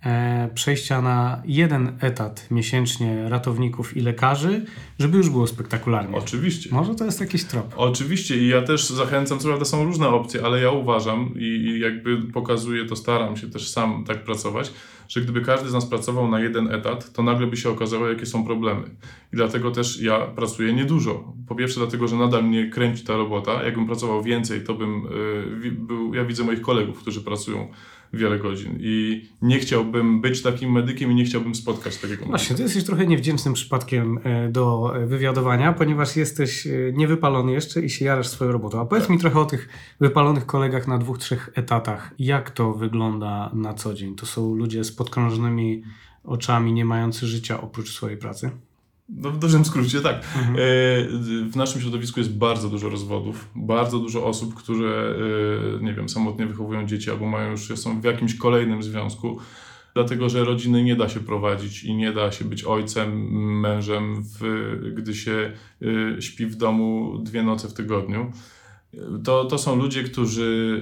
e, 0.06 0.50
przejścia 0.54 1.02
na 1.02 1.41
jeden 1.45 1.97
etat 2.02 2.47
miesięcznie 2.52 3.30
ratowników 3.30 3.97
i 3.97 4.02
lekarzy, 4.02 4.65
żeby 5.00 5.17
już 5.17 5.30
było 5.30 5.47
spektakularnie. 5.47 6.17
Oczywiście. 6.17 6.69
Może 6.71 6.95
to 6.95 7.06
jest 7.06 7.19
jakiś 7.19 7.43
trop. 7.43 7.73
Oczywiście 7.78 8.38
i 8.38 8.47
ja 8.47 8.62
też 8.62 8.89
zachęcam, 8.89 9.39
co 9.39 9.47
prawda 9.47 9.65
są 9.65 9.84
różne 9.84 10.08
opcje, 10.08 10.45
ale 10.45 10.62
ja 10.62 10.71
uważam 10.71 11.34
i, 11.36 11.43
i 11.43 11.80
jakby 11.80 12.21
pokazuję 12.21 12.86
to, 12.86 12.95
staram 12.95 13.38
się 13.38 13.50
też 13.50 13.69
sam 13.69 14.04
tak 14.08 14.23
pracować, 14.23 14.71
że 15.08 15.22
gdyby 15.22 15.41
każdy 15.41 15.70
z 15.70 15.74
nas 15.74 15.86
pracował 15.86 16.28
na 16.28 16.39
jeden 16.39 16.72
etat, 16.72 17.13
to 17.13 17.24
nagle 17.24 17.48
by 17.48 17.58
się 17.58 17.70
okazało, 17.70 18.08
jakie 18.08 18.26
są 18.26 18.46
problemy. 18.46 18.84
I 19.34 19.36
dlatego 19.36 19.72
też 19.72 20.02
ja 20.02 20.20
pracuję 20.20 20.74
niedużo. 20.74 21.34
Po 21.48 21.56
pierwsze, 21.56 21.80
dlatego, 21.80 22.08
że 22.08 22.15
nadal 22.15 22.43
mnie 22.43 22.70
kręci 22.70 23.04
ta 23.04 23.17
robota. 23.17 23.63
Jakbym 23.63 23.86
pracował 23.86 24.24
więcej, 24.24 24.63
to 24.63 24.74
bym 24.74 25.06
y, 25.63 25.72
był. 25.72 26.13
Ja 26.13 26.26
widzę 26.26 26.43
moich 26.43 26.62
kolegów, 26.62 27.00
którzy 27.00 27.22
pracują 27.22 27.67
wiele 28.13 28.39
godzin 28.39 28.78
i 28.80 29.26
nie 29.41 29.60
chciałbym 29.60 30.22
być 30.22 30.41
takim 30.41 30.72
medykiem 30.72 31.12
i 31.12 31.15
nie 31.15 31.26
chciałbym 31.26 31.56
spotkać 31.56 31.96
takiego 31.96 32.10
medyka. 32.12 32.30
Właśnie, 32.30 32.56
ty 32.56 32.63
jesteś 32.63 32.84
trochę 32.84 33.08
niewdzięcznym 33.08 33.54
przypadkiem 33.54 34.20
e, 34.24 34.50
do 34.50 34.93
wywiadowania, 35.06 35.74
ponieważ 35.74 36.15
jesteś 36.15 36.67
e, 36.67 36.72
niewypalony 36.93 37.52
jeszcze 37.52 37.82
i 37.82 37.89
się 37.89 38.06
jarasz 38.06 38.28
swoją 38.28 38.52
robotą. 38.52 38.82
A 38.82 38.86
powiedz 38.86 39.10
mi 39.10 39.17
trochę 39.17 39.39
o 39.39 39.46
tych 39.46 39.70
wypalonych 40.00 40.46
kolegach 40.46 40.88
na 40.88 40.98
dwóch, 40.98 41.17
trzech 41.17 41.50
etatach. 41.56 42.13
Jak 42.20 42.52
to 42.52 42.74
wygląda 42.74 43.52
na 43.54 43.74
co 43.74 43.93
dzień? 43.93 44.15
To 44.15 44.26
są 44.26 44.56
ludzie 44.56 44.84
z 44.84 44.91
podkrążonymi 44.91 45.84
oczami, 46.24 46.74
nie 46.74 46.86
mający 46.86 47.28
życia 47.28 47.62
oprócz 47.62 47.91
swojej 47.93 48.17
pracy? 48.17 48.52
No, 49.10 49.32
w 49.32 49.39
dużym 49.39 49.65
skrócie, 49.65 50.02
tak. 50.02 50.15
E, 50.15 50.22
w 51.50 51.56
naszym 51.56 51.82
środowisku 51.82 52.20
jest 52.20 52.38
bardzo 52.38 52.70
dużo 52.70 52.89
rozwodów, 52.89 53.50
bardzo 53.56 54.00
dużo 54.00 54.26
osób, 54.26 54.56
które, 54.56 55.15
e, 55.80 55.84
nie 55.84 55.93
wiem, 55.93 56.10
samotnie 56.10 56.46
wychowują 56.46 56.88
dzieci 56.88 57.12
albo 57.12 57.26
mają 57.26 57.52
już, 57.52 57.67
są 57.76 58.02
w 58.02 58.04
jakimś 58.04 58.36
kolejnym 58.36 58.84
związku, 58.84 59.39
dlatego 59.93 60.30
że 60.30 60.43
rodziny 60.43 60.84
nie 60.84 60.96
da 60.96 61.10
się 61.10 61.20
prowadzić 61.20 61.84
i 61.84 61.96
nie 61.96 62.13
da 62.13 62.32
się 62.32 62.46
być 62.46 62.63
ojcem, 62.63 63.32
mężem, 63.60 64.24
w, 64.24 64.41
gdy 64.96 65.15
się 65.15 65.52
e, 66.17 66.22
śpi 66.22 66.46
w 66.46 66.56
domu 66.56 67.17
dwie 67.24 67.43
noce 67.43 67.67
w 67.67 67.74
tygodniu. 67.74 68.32
To, 69.24 69.46
to 69.46 69.58
są 69.58 69.76
ludzie, 69.76 70.04
którzy 70.04 70.82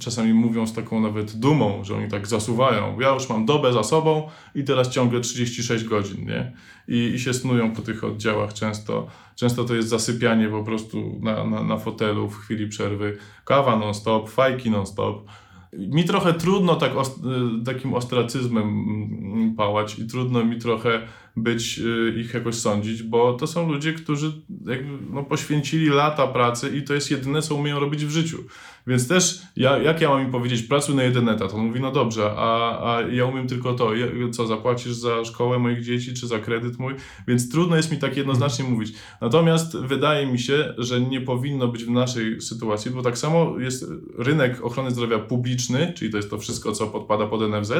czasami 0.00 0.34
mówią 0.34 0.66
z 0.66 0.72
taką 0.72 1.00
nawet 1.00 1.36
dumą, 1.36 1.84
że 1.84 1.96
oni 1.96 2.08
tak 2.08 2.26
zasuwają. 2.26 3.00
Ja 3.00 3.14
już 3.14 3.28
mam 3.28 3.46
dobę 3.46 3.72
za 3.72 3.82
sobą 3.82 4.28
i 4.54 4.64
teraz 4.64 4.88
ciągle 4.88 5.20
36 5.20 5.84
godzin, 5.84 6.26
nie? 6.26 6.52
I, 6.88 7.14
i 7.14 7.18
się 7.18 7.34
snują 7.34 7.72
po 7.72 7.82
tych 7.82 8.04
oddziałach 8.04 8.54
często. 8.54 9.06
Często 9.36 9.64
to 9.64 9.74
jest 9.74 9.88
zasypianie 9.88 10.48
po 10.48 10.64
prostu 10.64 11.18
na, 11.22 11.44
na, 11.44 11.62
na 11.62 11.78
fotelu 11.78 12.28
w 12.28 12.38
chwili 12.38 12.68
przerwy. 12.68 13.18
Kawa 13.44 13.76
non-stop, 13.76 14.30
fajki 14.30 14.70
non-stop. 14.70 15.26
Mi 15.72 16.04
trochę 16.04 16.34
trudno 16.34 16.76
tak 16.76 16.92
y, 16.92 17.64
takim 17.64 17.94
ostracyzmem 17.94 18.64
mm, 18.64 19.54
pałać 19.54 19.98
i 19.98 20.06
trudno 20.06 20.44
mi 20.44 20.58
trochę 20.58 21.02
być 21.36 21.78
y, 21.78 22.14
ich 22.20 22.34
jakoś 22.34 22.54
sądzić, 22.54 23.02
bo 23.02 23.32
to 23.32 23.46
są 23.46 23.72
ludzie, 23.72 23.92
którzy 23.92 24.32
jakby, 24.66 24.98
no, 25.10 25.22
poświęcili 25.22 25.88
lata 25.88 26.26
pracy 26.26 26.76
i 26.76 26.82
to 26.82 26.94
jest 26.94 27.10
jedyne, 27.10 27.42
co 27.42 27.54
umieją 27.54 27.80
robić 27.80 28.04
w 28.04 28.10
życiu. 28.10 28.44
Więc 28.86 29.08
też, 29.08 29.42
ja, 29.56 29.78
jak 29.78 30.00
ja 30.00 30.08
mam 30.08 30.22
im 30.22 30.30
powiedzieć, 30.30 30.62
pracuj 30.62 30.94
na 30.94 31.02
jeden 31.02 31.28
etat? 31.28 31.54
On 31.54 31.66
mówi, 31.66 31.80
no 31.80 31.92
dobrze, 31.92 32.30
a, 32.36 32.96
a 32.96 33.00
ja 33.00 33.26
umiem 33.26 33.46
tylko 33.46 33.74
to. 33.74 33.90
Co, 34.32 34.46
zapłacisz 34.46 34.92
za 34.92 35.24
szkołę 35.24 35.58
moich 35.58 35.82
dzieci, 35.82 36.14
czy 36.14 36.26
za 36.26 36.38
kredyt 36.38 36.78
mój? 36.78 36.94
Więc 37.28 37.50
trudno 37.50 37.76
jest 37.76 37.92
mi 37.92 37.98
tak 37.98 38.16
jednoznacznie 38.16 38.64
mówić. 38.64 38.92
Natomiast 39.20 39.76
wydaje 39.76 40.26
mi 40.26 40.38
się, 40.38 40.74
że 40.78 41.00
nie 41.00 41.20
powinno 41.20 41.68
być 41.68 41.84
w 41.84 41.90
naszej 41.90 42.40
sytuacji, 42.40 42.90
bo 42.90 43.02
tak 43.02 43.18
samo 43.18 43.58
jest 43.58 43.90
rynek 44.18 44.64
ochrony 44.64 44.90
zdrowia 44.90 45.18
publiczny, 45.18 45.92
czyli 45.96 46.10
to 46.10 46.16
jest 46.16 46.30
to 46.30 46.38
wszystko, 46.38 46.72
co 46.72 46.86
podpada 46.86 47.26
pod 47.26 47.40
NFZ, 47.50 47.72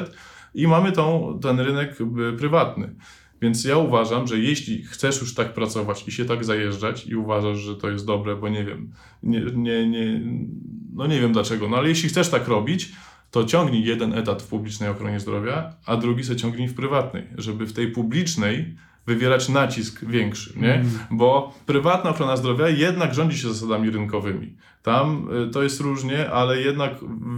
i 0.55 0.67
mamy 0.67 0.93
tą, 0.93 1.39
ten 1.43 1.61
rynek 1.61 1.99
prywatny. 2.39 2.95
Więc 3.43 3.65
ja 3.65 3.77
uważam, 3.77 4.27
że 4.27 4.39
jeśli 4.39 4.83
chcesz 4.83 5.21
już 5.21 5.35
tak 5.35 5.55
pracować 5.55 6.09
i 6.09 6.13
się 6.13 6.25
tak 6.25 6.45
zajeżdżać 6.45 7.07
i 7.07 7.17
uważasz, 7.17 7.59
że 7.59 7.77
to 7.77 7.91
jest 7.91 8.07
dobre, 8.07 8.37
bo 8.37 8.49
nie 8.49 8.65
wiem, 8.65 8.93
nie, 9.23 9.41
nie, 9.41 9.89
nie, 9.89 10.21
no 10.97 11.07
nie 11.07 11.21
wiem 11.21 11.33
dlaczego, 11.33 11.69
no 11.69 11.77
ale 11.77 11.89
jeśli 11.89 12.09
chcesz 12.09 12.29
tak 12.29 12.49
robić, 12.49 12.93
to 13.31 13.45
ciągnij 13.45 13.85
jeden 13.85 14.15
etat 14.15 14.43
w 14.43 14.47
publicznej 14.47 14.89
ochronie 14.89 15.21
zdrowia, 15.21 15.73
a 15.87 15.97
drugi 15.97 16.25
se 16.25 16.37
ciągnij 16.37 16.69
w 16.69 16.75
prywatnej, 16.75 17.27
żeby 17.39 17.67
w 17.67 17.73
tej 17.73 17.89
publicznej 17.89 18.77
wywierać 19.07 19.49
nacisk 19.49 20.05
większy, 20.05 20.53
nie? 20.57 20.85
Bo 21.11 21.55
prywatna 21.67 22.11
ochrona 22.11 22.37
zdrowia 22.37 22.69
jednak 22.69 23.15
rządzi 23.15 23.39
się 23.39 23.49
zasadami 23.49 23.91
rynkowymi. 23.91 24.57
Tam 24.83 25.29
y, 25.49 25.51
to 25.51 25.63
jest 25.63 25.81
różnie, 25.81 26.31
ale 26.31 26.61
jednak 26.61 26.93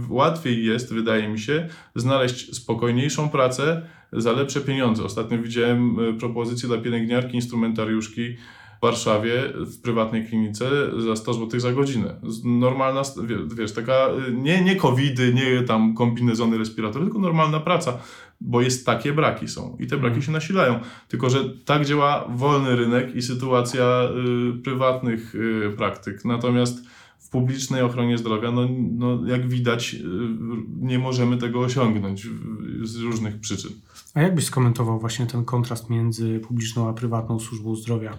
łatwiej 0.09 0.65
jest, 0.65 0.93
wydaje 0.93 1.27
mi 1.27 1.39
się, 1.39 1.67
znaleźć 1.95 2.55
spokojniejszą 2.55 3.29
pracę 3.29 3.81
za 4.13 4.31
lepsze 4.31 4.61
pieniądze. 4.61 5.03
Ostatnio 5.03 5.37
widziałem 5.37 5.99
y, 5.99 6.13
propozycję 6.13 6.69
dla 6.69 6.77
pielęgniarki, 6.77 7.35
instrumentariuszki 7.35 8.35
w 8.79 8.81
Warszawie 8.81 9.33
w 9.55 9.81
prywatnej 9.81 10.27
klinice 10.27 10.69
za 10.97 11.15
100 11.15 11.33
zł 11.33 11.59
za 11.59 11.73
godzinę. 11.73 12.15
Normalna, 12.43 13.01
wiesz, 13.55 13.73
taka 13.73 14.07
y, 14.27 14.33
nie, 14.33 14.63
nie 14.63 14.75
covidy, 14.75 15.33
nie 15.33 15.61
tam 15.63 15.93
kombinezony, 15.93 16.57
respiratory, 16.57 17.05
tylko 17.05 17.19
normalna 17.19 17.59
praca, 17.59 17.97
bo 18.41 18.61
jest 18.61 18.85
takie 18.85 19.13
braki 19.13 19.47
są 19.47 19.77
i 19.79 19.87
te 19.87 19.97
braki 19.97 20.21
się 20.21 20.31
nasilają. 20.31 20.79
Tylko, 21.07 21.29
że 21.29 21.49
tak 21.65 21.85
działa 21.85 22.27
wolny 22.35 22.75
rynek 22.75 23.15
i 23.15 23.21
sytuacja 23.21 24.09
y, 24.55 24.63
prywatnych 24.63 25.35
y, 25.35 25.73
praktyk. 25.77 26.25
Natomiast 26.25 26.85
w 27.19 27.29
publicznej 27.29 27.81
ochronie 27.81 28.17
zdrowia, 28.17 28.51
no, 28.51 28.67
no 28.91 29.27
jak 29.27 29.47
widać, 29.47 29.93
y, 29.93 29.99
nie 30.79 30.99
możemy 30.99 31.37
tego 31.37 31.59
osiągnąć 31.59 32.27
z 32.83 32.95
różnych 32.95 33.39
przyczyn. 33.39 33.71
A 34.13 34.21
jak 34.21 34.35
byś 34.35 34.45
skomentował 34.45 34.99
właśnie 34.99 35.25
ten 35.25 35.45
kontrast 35.45 35.89
między 35.89 36.39
publiczną 36.39 36.89
a 36.89 36.93
prywatną 36.93 37.39
służbą 37.39 37.75
zdrowia? 37.75 38.17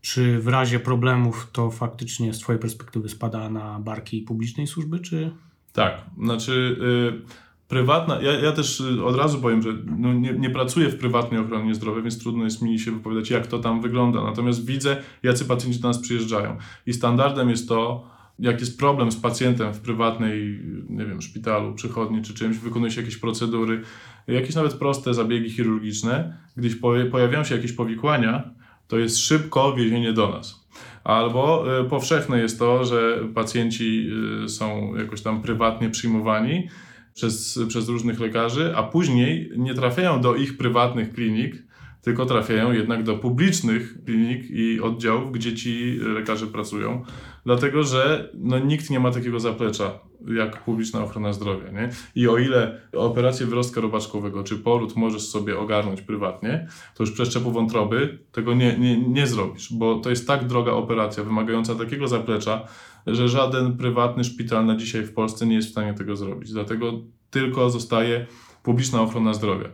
Czy 0.00 0.38
w 0.38 0.48
razie 0.48 0.80
problemów 0.80 1.48
to 1.52 1.70
faktycznie 1.70 2.34
z 2.34 2.38
Twojej 2.38 2.60
perspektywy 2.60 3.08
spada 3.08 3.50
na 3.50 3.80
barki 3.80 4.20
publicznej 4.22 4.66
służby, 4.66 5.00
czy 5.00 5.30
Tak, 5.72 6.04
znaczy 6.22 6.76
y, 7.22 7.66
prywatna, 7.68 8.22
ja, 8.22 8.32
ja 8.32 8.52
też 8.52 8.80
y, 8.80 9.04
od 9.04 9.16
razu 9.16 9.40
powiem, 9.40 9.62
że 9.62 9.70
no, 9.98 10.12
nie, 10.12 10.32
nie 10.32 10.50
pracuję 10.50 10.88
w 10.88 10.98
prywatnej 10.98 11.40
ochronie 11.40 11.74
zdrowia, 11.74 12.02
więc 12.02 12.18
trudno 12.18 12.44
jest 12.44 12.62
mi 12.62 12.78
się 12.78 12.90
wypowiadać, 12.90 13.30
jak 13.30 13.46
to 13.46 13.58
tam 13.58 13.80
wygląda. 13.82 14.24
Natomiast 14.24 14.66
widzę, 14.66 15.02
jacy 15.22 15.44
pacjenci 15.44 15.80
do 15.80 15.88
nas 15.88 15.98
przyjeżdżają. 15.98 16.56
I 16.86 16.92
standardem 16.92 17.50
jest 17.50 17.68
to, 17.68 18.08
jak 18.38 18.60
jest 18.60 18.78
problem 18.78 19.12
z 19.12 19.16
pacjentem 19.16 19.74
w 19.74 19.80
prywatnej, 19.80 20.60
nie 20.88 21.06
wiem, 21.06 21.22
szpitalu, 21.22 21.74
przychodni 21.74 22.22
czy 22.22 22.34
czymś, 22.34 22.58
wykonuje 22.58 22.92
się 22.92 23.00
jakieś 23.00 23.16
procedury, 23.16 23.82
jakieś 24.26 24.54
nawet 24.54 24.74
proste 24.74 25.14
zabiegi 25.14 25.50
chirurgiczne, 25.50 26.36
gdyś 26.56 26.74
poja- 26.74 27.10
pojawiają 27.10 27.44
się 27.44 27.56
jakieś 27.56 27.72
powikłania, 27.72 28.50
to 28.88 28.98
jest 28.98 29.18
szybko 29.18 29.74
wiezienie 29.74 30.12
do 30.12 30.28
nas. 30.28 30.66
Albo 31.04 31.64
y, 31.80 31.84
powszechne 31.84 32.40
jest 32.40 32.58
to, 32.58 32.84
że 32.84 33.18
pacjenci 33.34 34.10
y, 34.44 34.48
są 34.48 34.94
jakoś 34.96 35.22
tam 35.22 35.42
prywatnie 35.42 35.90
przyjmowani 35.90 36.68
przez, 37.14 37.60
przez 37.68 37.88
różnych 37.88 38.20
lekarzy, 38.20 38.72
a 38.76 38.82
później 38.82 39.50
nie 39.56 39.74
trafiają 39.74 40.20
do 40.20 40.34
ich 40.34 40.56
prywatnych 40.56 41.12
klinik, 41.12 41.65
tylko 42.06 42.26
trafiają 42.26 42.72
jednak 42.72 43.02
do 43.02 43.16
publicznych 43.16 44.04
klinik 44.04 44.50
i 44.50 44.80
oddziałów, 44.80 45.32
gdzie 45.32 45.54
ci 45.54 45.98
lekarze 46.00 46.46
pracują, 46.46 47.04
dlatego 47.44 47.82
że 47.82 48.30
no, 48.34 48.58
nikt 48.58 48.90
nie 48.90 49.00
ma 49.00 49.10
takiego 49.10 49.40
zaplecza 49.40 49.98
jak 50.36 50.64
publiczna 50.64 51.04
ochrona 51.04 51.32
zdrowia. 51.32 51.70
Nie? 51.70 51.90
I 52.14 52.28
o 52.28 52.38
ile 52.38 52.80
operację 52.92 53.46
wyrostka 53.46 53.80
robaczkowego 53.80 54.44
czy 54.44 54.56
poród 54.56 54.96
możesz 54.96 55.28
sobie 55.28 55.58
ogarnąć 55.58 56.02
prywatnie, 56.02 56.66
to 56.94 57.02
już 57.02 57.12
przeszczepu 57.12 57.52
wątroby 57.52 58.18
tego 58.32 58.54
nie, 58.54 58.78
nie, 58.78 59.08
nie 59.08 59.26
zrobisz, 59.26 59.72
bo 59.72 59.98
to 59.98 60.10
jest 60.10 60.26
tak 60.26 60.46
droga 60.46 60.72
operacja, 60.72 61.24
wymagająca 61.24 61.74
takiego 61.74 62.08
zaplecza, 62.08 62.68
że 63.06 63.28
żaden 63.28 63.76
prywatny 63.76 64.24
szpital 64.24 64.66
na 64.66 64.76
dzisiaj 64.76 65.02
w 65.02 65.14
Polsce 65.14 65.46
nie 65.46 65.54
jest 65.54 65.68
w 65.68 65.72
stanie 65.72 65.94
tego 65.94 66.16
zrobić. 66.16 66.52
Dlatego 66.52 66.92
tylko 67.30 67.70
zostaje 67.70 68.26
publiczna 68.62 69.02
ochrona 69.02 69.34
zdrowia. 69.34 69.68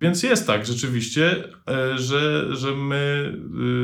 Więc 0.00 0.22
jest 0.22 0.46
tak 0.46 0.66
rzeczywiście, 0.66 1.44
e, 1.68 1.98
że, 1.98 2.56
że 2.56 2.76
my, 2.76 3.32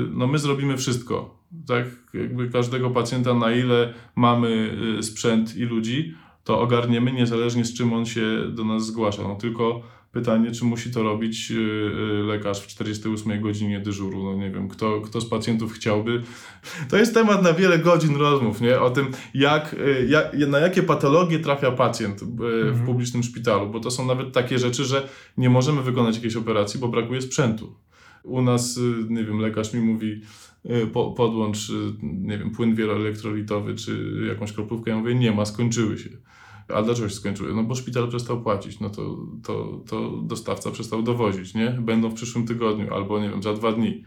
y, 0.06 0.10
no 0.10 0.26
my 0.26 0.38
zrobimy 0.38 0.76
wszystko. 0.76 1.42
Tak, 1.66 1.86
jakby 2.14 2.50
każdego 2.50 2.90
pacjenta, 2.90 3.34
na 3.34 3.52
ile 3.52 3.94
mamy 4.16 4.76
y, 4.98 5.02
sprzęt 5.02 5.56
i 5.56 5.62
ludzi, 5.62 6.14
to 6.44 6.60
ogarniemy 6.60 7.12
niezależnie 7.12 7.64
z 7.64 7.74
czym 7.74 7.92
on 7.92 8.06
się 8.06 8.48
do 8.48 8.64
nas 8.64 8.86
zgłasza. 8.86 9.22
No 9.22 9.34
tylko 9.34 9.82
pytanie, 10.12 10.50
czy 10.50 10.64
musi 10.64 10.90
to 10.90 11.02
robić 11.02 11.50
y, 11.50 11.54
y, 11.54 12.22
lekarz 12.22 12.60
w 12.60 12.66
48 12.66 13.40
godzinie 13.40 13.80
dyżuru. 13.80 14.24
No 14.24 14.34
nie 14.34 14.50
wiem, 14.50 14.68
kto, 14.68 15.00
kto 15.00 15.20
z 15.20 15.28
pacjentów 15.28 15.72
chciałby. 15.72 16.22
To 16.90 16.96
jest 16.96 17.14
temat 17.14 17.42
na 17.42 17.52
wiele 17.52 17.78
godzin 17.78 18.16
rozmów, 18.16 18.60
nie? 18.60 18.80
O 18.80 18.90
tym, 18.90 19.06
jak, 19.34 19.74
y, 19.74 20.06
jak, 20.08 20.48
na 20.48 20.58
jakie 20.58 20.82
patologie 20.82 21.38
trafia 21.38 21.70
pacjent 21.70 22.20
w 22.72 22.86
publicznym 22.86 23.22
szpitalu, 23.22 23.70
bo 23.70 23.80
to 23.80 23.90
są 23.90 24.06
nawet 24.06 24.32
takie 24.32 24.58
rzeczy, 24.58 24.84
że 24.84 25.08
nie 25.36 25.50
możemy 25.50 25.82
wykonać 25.82 26.14
jakiejś 26.14 26.36
operacji, 26.36 26.80
bo 26.80 26.88
brakuje 26.88 27.22
sprzętu. 27.22 27.74
U 28.22 28.42
nas, 28.42 28.80
nie 29.08 29.24
wiem, 29.24 29.38
lekarz 29.38 29.72
mi 29.72 29.80
mówi, 29.80 30.20
po, 30.92 31.10
podłącz, 31.10 31.72
nie 32.02 32.38
wiem, 32.38 32.50
płyn 32.50 32.74
wieloelektrolitowy 32.74 33.74
czy 33.74 34.12
jakąś 34.28 34.52
kroplówkę. 34.52 34.90
Ja 34.90 34.96
mówię, 34.96 35.14
nie 35.14 35.32
ma, 35.32 35.44
skończyły 35.44 35.98
się. 35.98 36.10
A 36.68 36.82
dlaczego 36.82 37.08
się 37.08 37.14
skończyły? 37.14 37.54
No 37.54 37.62
bo 37.62 37.74
szpital 37.74 38.08
przestał 38.08 38.42
płacić, 38.42 38.80
no 38.80 38.90
to, 38.90 39.16
to, 39.44 39.80
to 39.88 40.10
dostawca 40.22 40.70
przestał 40.70 41.02
dowozić, 41.02 41.54
nie? 41.54 41.70
Będą 41.70 42.10
w 42.10 42.14
przyszłym 42.14 42.46
tygodniu 42.46 42.94
albo, 42.94 43.20
nie 43.20 43.30
wiem, 43.30 43.42
za 43.42 43.52
dwa 43.52 43.72
dni. 43.72 44.04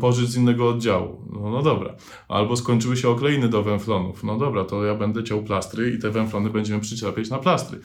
pożyć 0.00 0.28
z 0.30 0.36
innego 0.36 0.68
oddziału. 0.68 1.24
No, 1.32 1.50
no 1.50 1.62
dobra. 1.62 1.94
Albo 2.28 2.56
skończyły 2.56 2.96
się 2.96 3.08
okleiny 3.08 3.48
do 3.48 3.62
węflonów. 3.62 4.24
No 4.24 4.38
dobra, 4.38 4.64
to 4.64 4.84
ja 4.84 4.94
będę 4.94 5.24
ciął 5.24 5.42
plastry 5.42 5.90
i 5.90 5.98
te 5.98 6.10
węflony 6.10 6.50
będziemy 6.50 6.80
przyczepiać 6.80 7.30
na 7.30 7.38
plastry. 7.38 7.80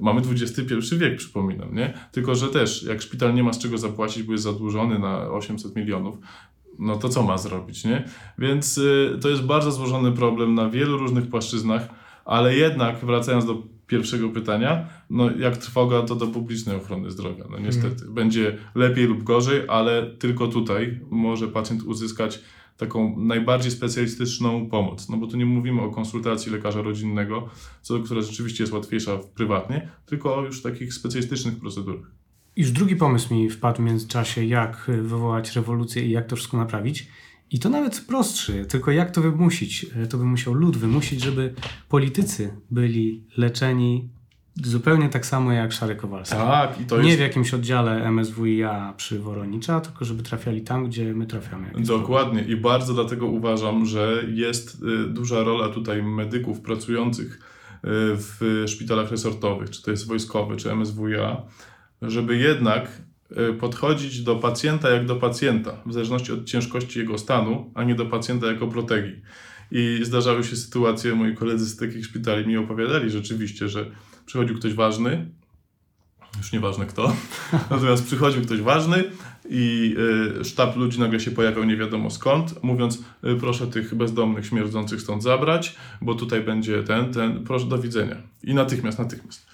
Mamy 0.00 0.20
XXI 0.20 0.96
wiek, 0.98 1.16
przypominam, 1.16 1.74
nie? 1.74 1.94
Tylko, 2.12 2.34
że 2.34 2.48
też, 2.48 2.82
jak 2.82 3.02
szpital 3.02 3.34
nie 3.34 3.42
ma 3.42 3.52
z 3.52 3.58
czego 3.58 3.78
zapłacić, 3.78 4.22
bo 4.22 4.32
jest 4.32 4.44
zadłużony 4.44 4.98
na 4.98 5.30
800 5.30 5.76
milionów, 5.76 6.18
no 6.78 6.96
to 6.96 7.08
co 7.08 7.22
ma 7.22 7.38
zrobić, 7.38 7.84
nie? 7.84 8.04
Więc 8.38 8.78
y, 8.78 9.18
to 9.22 9.28
jest 9.28 9.42
bardzo 9.42 9.72
złożony 9.72 10.12
problem 10.12 10.54
na 10.54 10.70
wielu 10.70 10.98
różnych 10.98 11.28
płaszczyznach, 11.28 12.01
ale 12.24 12.56
jednak, 12.56 13.04
wracając 13.04 13.46
do 13.46 13.62
pierwszego 13.86 14.28
pytania, 14.28 14.88
no 15.10 15.30
jak 15.30 15.56
trwoga 15.56 16.02
to 16.02 16.16
do 16.16 16.26
publicznej 16.26 16.76
ochrony 16.76 17.10
zdrowia, 17.10 17.44
no 17.50 17.58
niestety. 17.58 18.04
Będzie 18.08 18.58
lepiej 18.74 19.06
lub 19.06 19.22
gorzej, 19.22 19.62
ale 19.68 20.06
tylko 20.06 20.48
tutaj 20.48 21.00
może 21.10 21.48
pacjent 21.48 21.82
uzyskać 21.82 22.40
taką 22.76 23.18
najbardziej 23.18 23.70
specjalistyczną 23.70 24.68
pomoc. 24.68 25.08
No 25.08 25.16
bo 25.16 25.26
tu 25.26 25.36
nie 25.36 25.46
mówimy 25.46 25.82
o 25.82 25.90
konsultacji 25.90 26.52
lekarza 26.52 26.82
rodzinnego, 26.82 27.48
co, 27.82 27.98
która 28.00 28.22
rzeczywiście 28.22 28.62
jest 28.62 28.72
łatwiejsza 28.72 29.16
w 29.16 29.26
prywatnie, 29.26 29.88
tylko 30.06 30.36
o 30.36 30.44
już 30.44 30.62
takich 30.62 30.94
specjalistycznych 30.94 31.60
procedurach. 31.60 32.10
Już 32.56 32.70
drugi 32.70 32.96
pomysł 32.96 33.34
mi 33.34 33.50
wpadł 33.50 33.82
w 33.82 33.84
międzyczasie, 33.84 34.44
jak 34.44 34.90
wywołać 35.02 35.56
rewolucję 35.56 36.06
i 36.06 36.10
jak 36.10 36.26
to 36.26 36.36
wszystko 36.36 36.56
naprawić. 36.56 37.08
I 37.52 37.58
to 37.58 37.68
nawet 37.68 38.00
prostszy, 38.00 38.66
tylko 38.66 38.90
jak 38.90 39.10
to 39.10 39.20
wymusić? 39.20 39.86
To 40.10 40.18
by 40.18 40.24
musiał 40.24 40.54
lud 40.54 40.76
wymusić, 40.76 41.22
żeby 41.22 41.54
politycy 41.88 42.56
byli 42.70 43.24
leczeni 43.36 44.10
zupełnie 44.54 45.08
tak 45.08 45.26
samo 45.26 45.52
jak 45.52 45.72
Szary 45.72 45.96
Kowalski. 45.96 46.36
Tak, 46.36 46.80
i 46.80 46.84
to 46.84 47.02
Nie 47.02 47.08
jest... 47.08 47.18
w 47.18 47.22
jakimś 47.22 47.54
oddziale 47.54 48.10
MSWiA 48.10 48.94
przy 48.96 49.18
Woronicza, 49.18 49.80
tylko 49.80 50.04
żeby 50.04 50.22
trafiali 50.22 50.62
tam, 50.62 50.86
gdzie 50.86 51.14
my 51.14 51.26
trafiamy. 51.26 51.72
Dokładnie 51.78 52.42
i 52.42 52.56
bardzo 52.56 52.94
dlatego 52.94 53.26
uważam, 53.26 53.86
że 53.86 54.22
jest 54.34 54.82
y, 54.82 55.08
duża 55.08 55.42
rola 55.42 55.68
tutaj 55.68 56.02
medyków 56.02 56.60
pracujących 56.60 57.34
y, 57.34 57.38
w 58.16 58.64
szpitalach 58.66 59.10
resortowych, 59.10 59.70
czy 59.70 59.82
to 59.82 59.90
jest 59.90 60.06
wojskowy, 60.06 60.56
czy 60.56 60.70
MSWiA, 60.70 61.42
żeby 62.02 62.36
jednak 62.36 63.02
podchodzić 63.60 64.22
do 64.22 64.36
pacjenta 64.36 64.90
jak 64.90 65.06
do 65.06 65.16
pacjenta, 65.16 65.76
w 65.86 65.92
zależności 65.92 66.32
od 66.32 66.44
ciężkości 66.44 66.98
jego 66.98 67.18
stanu, 67.18 67.70
a 67.74 67.84
nie 67.84 67.94
do 67.94 68.06
pacjenta 68.06 68.46
jako 68.46 68.66
protegi. 68.66 69.12
I 69.70 70.00
zdarzały 70.02 70.44
się 70.44 70.56
sytuacje, 70.56 71.14
moi 71.14 71.34
koledzy 71.34 71.66
z 71.66 71.76
takich 71.76 72.06
szpitali 72.06 72.46
mi 72.46 72.56
opowiadali 72.56 73.10
rzeczywiście, 73.10 73.68
że 73.68 73.86
przychodził 74.26 74.56
ktoś 74.56 74.74
ważny, 74.74 75.26
już 76.38 76.52
nieważne 76.52 76.86
kto, 76.86 77.16
natomiast 77.70 78.06
przychodził 78.06 78.42
ktoś 78.42 78.60
ważny 78.60 79.04
i 79.48 79.94
y, 80.40 80.44
sztab 80.44 80.76
ludzi 80.76 81.00
nagle 81.00 81.20
się 81.20 81.30
pojawiał 81.30 81.64
nie 81.64 81.76
wiadomo 81.76 82.10
skąd, 82.10 82.62
mówiąc 82.62 83.02
y, 83.24 83.36
proszę 83.40 83.66
tych 83.66 83.94
bezdomnych, 83.94 84.46
śmierdzących 84.46 85.00
stąd 85.00 85.22
zabrać, 85.22 85.76
bo 86.00 86.14
tutaj 86.14 86.40
będzie 86.40 86.82
ten, 86.82 87.12
ten, 87.12 87.44
proszę 87.44 87.66
do 87.66 87.78
widzenia. 87.78 88.16
I 88.42 88.54
natychmiast, 88.54 88.98
natychmiast. 88.98 89.51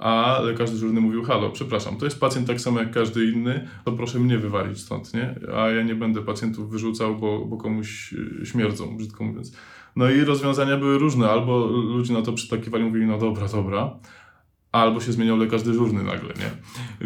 A 0.00 0.40
lekarz 0.42 0.70
dyżurny 0.70 1.00
mówił, 1.00 1.24
halo, 1.24 1.50
przepraszam, 1.50 1.96
to 1.96 2.04
jest 2.04 2.20
pacjent 2.20 2.46
tak 2.46 2.60
samo 2.60 2.80
jak 2.80 2.90
każdy 2.90 3.24
inny, 3.24 3.68
to 3.84 3.92
proszę 3.92 4.18
mnie 4.18 4.38
wywalić 4.38 4.80
stąd, 4.80 5.14
nie? 5.14 5.34
A 5.54 5.68
ja 5.68 5.82
nie 5.82 5.94
będę 5.94 6.22
pacjentów 6.22 6.70
wyrzucał, 6.70 7.16
bo, 7.16 7.44
bo 7.44 7.56
komuś 7.56 8.12
y, 8.12 8.46
śmierdzą, 8.46 8.96
brzydko 8.96 9.24
mówiąc. 9.24 9.52
No 9.96 10.10
i 10.10 10.20
rozwiązania 10.20 10.76
były 10.76 10.98
różne, 10.98 11.30
albo 11.30 11.66
ludzie 11.66 12.12
na 12.14 12.22
to 12.22 12.32
przytakiwali, 12.32 12.84
mówili, 12.84 13.06
no 13.06 13.18
dobra, 13.18 13.48
dobra, 13.48 13.98
albo 14.72 15.00
się 15.00 15.12
zmieniał 15.12 15.36
lekarz 15.36 15.62
dyżurny 15.62 16.02
nagle, 16.02 16.28
nie? 16.28 16.50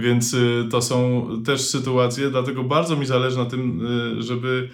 Więc 0.03 0.35
y, 0.35 0.69
to 0.71 0.83
są 0.83 1.29
też 1.47 1.61
sytuacje, 1.61 2.31
dlatego 2.31 2.65
bardzo 2.65 2.97
mi 2.97 3.07
zależy 3.07 3.39
na 3.39 3.45
tym, 3.45 3.87
y, 4.19 4.23
żeby, 4.23 4.69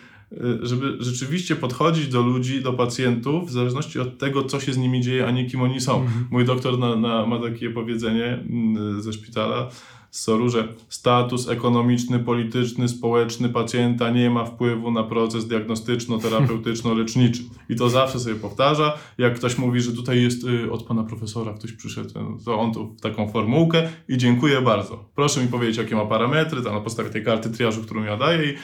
żeby 0.62 0.97
rzeczywiście 1.01 1.57
podchodzić 1.57 2.09
do 2.09 2.23
ludzi, 2.23 2.62
do 2.62 2.73
pacjentów, 2.73 3.49
w 3.49 3.53
zależności 3.53 4.01
od 4.01 4.19
tego, 4.19 4.45
co 4.45 4.61
się 4.61 4.73
z 4.73 4.79
nimi 4.79 5.01
dzieje, 5.01 5.27
a 5.27 5.31
nie 5.31 5.47
kim 5.47 5.61
oni 5.61 5.81
są. 5.81 6.07
Mój 6.31 6.45
doktor 6.45 6.79
na, 6.79 6.97
na, 6.97 7.27
ma 7.27 7.38
takie 7.38 7.71
powiedzenie 7.71 8.25
mm, 8.25 9.03
ze 9.03 9.12
szpitala, 9.12 9.71
z 10.11 10.21
Soru, 10.21 10.51
że 10.51 10.69
status 10.88 11.49
ekonomiczny, 11.49 12.19
polityczny, 12.19 12.88
społeczny 12.88 13.49
pacjenta 13.49 14.11
nie 14.11 14.31
ma 14.31 14.45
wpływu 14.45 14.91
na 14.91 15.03
proces 15.03 15.49
diagnostyczno-terapeutyczno-leczniczy. 15.49 17.43
I 17.69 17.77
to 17.77 17.91
zawsze 17.91 18.21
sobie 18.21 18.37
powtarza. 18.37 18.99
Jak 19.19 19.35
ktoś 19.35 19.59
mówi, 19.59 19.81
że 19.81 19.93
tutaj 19.93 20.23
jest 20.23 20.45
y, 20.45 20.73
od 20.73 20.83
pana 20.83 21.05
profesora 21.05 21.55
ktoś 21.55 21.73
przyszedł, 21.73 22.11
to 22.45 22.59
on 22.61 22.75
tu 22.75 22.95
w 22.99 23.01
taką 23.01 23.29
formułkę 23.29 23.88
i 24.09 24.17
dziękuję 24.19 24.62
bardzo. 24.62 25.05
Proszę 25.14 25.43
mi 25.43 25.49
powiedzieć, 25.49 25.77
jakie 25.77 25.97
ma 25.97 26.07
parametry, 26.07 26.62
tam 26.62 26.75
na 26.75 26.81
podstawie 26.81 27.11
tej 27.11 27.25
karty 27.25 27.51
triażu, 27.51 27.83
którą 27.83 28.03
ja 28.03 28.17
daję 28.17 28.53
i, 28.53 28.55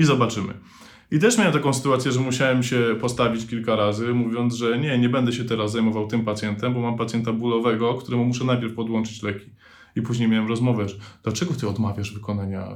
i 0.00 0.04
zobaczymy. 0.04 0.54
I 1.10 1.18
też 1.18 1.38
miałem 1.38 1.52
taką 1.52 1.72
sytuację, 1.72 2.12
że 2.12 2.20
musiałem 2.20 2.62
się 2.62 2.96
postawić 3.00 3.46
kilka 3.46 3.76
razy, 3.76 4.14
mówiąc, 4.14 4.54
że 4.54 4.78
nie, 4.78 4.98
nie 4.98 5.08
będę 5.08 5.32
się 5.32 5.44
teraz 5.44 5.72
zajmował 5.72 6.06
tym 6.06 6.24
pacjentem, 6.24 6.74
bo 6.74 6.80
mam 6.80 6.96
pacjenta 6.96 7.32
bólowego, 7.32 7.94
któremu 7.94 8.24
muszę 8.24 8.44
najpierw 8.44 8.74
podłączyć 8.74 9.22
leki. 9.22 9.50
I 9.96 10.02
później 10.02 10.28
miałem 10.28 10.48
rozmowę, 10.48 10.88
że 10.88 10.96
dlaczego 11.22 11.54
ty 11.54 11.68
odmawiasz 11.68 12.14
wykonania 12.14 12.68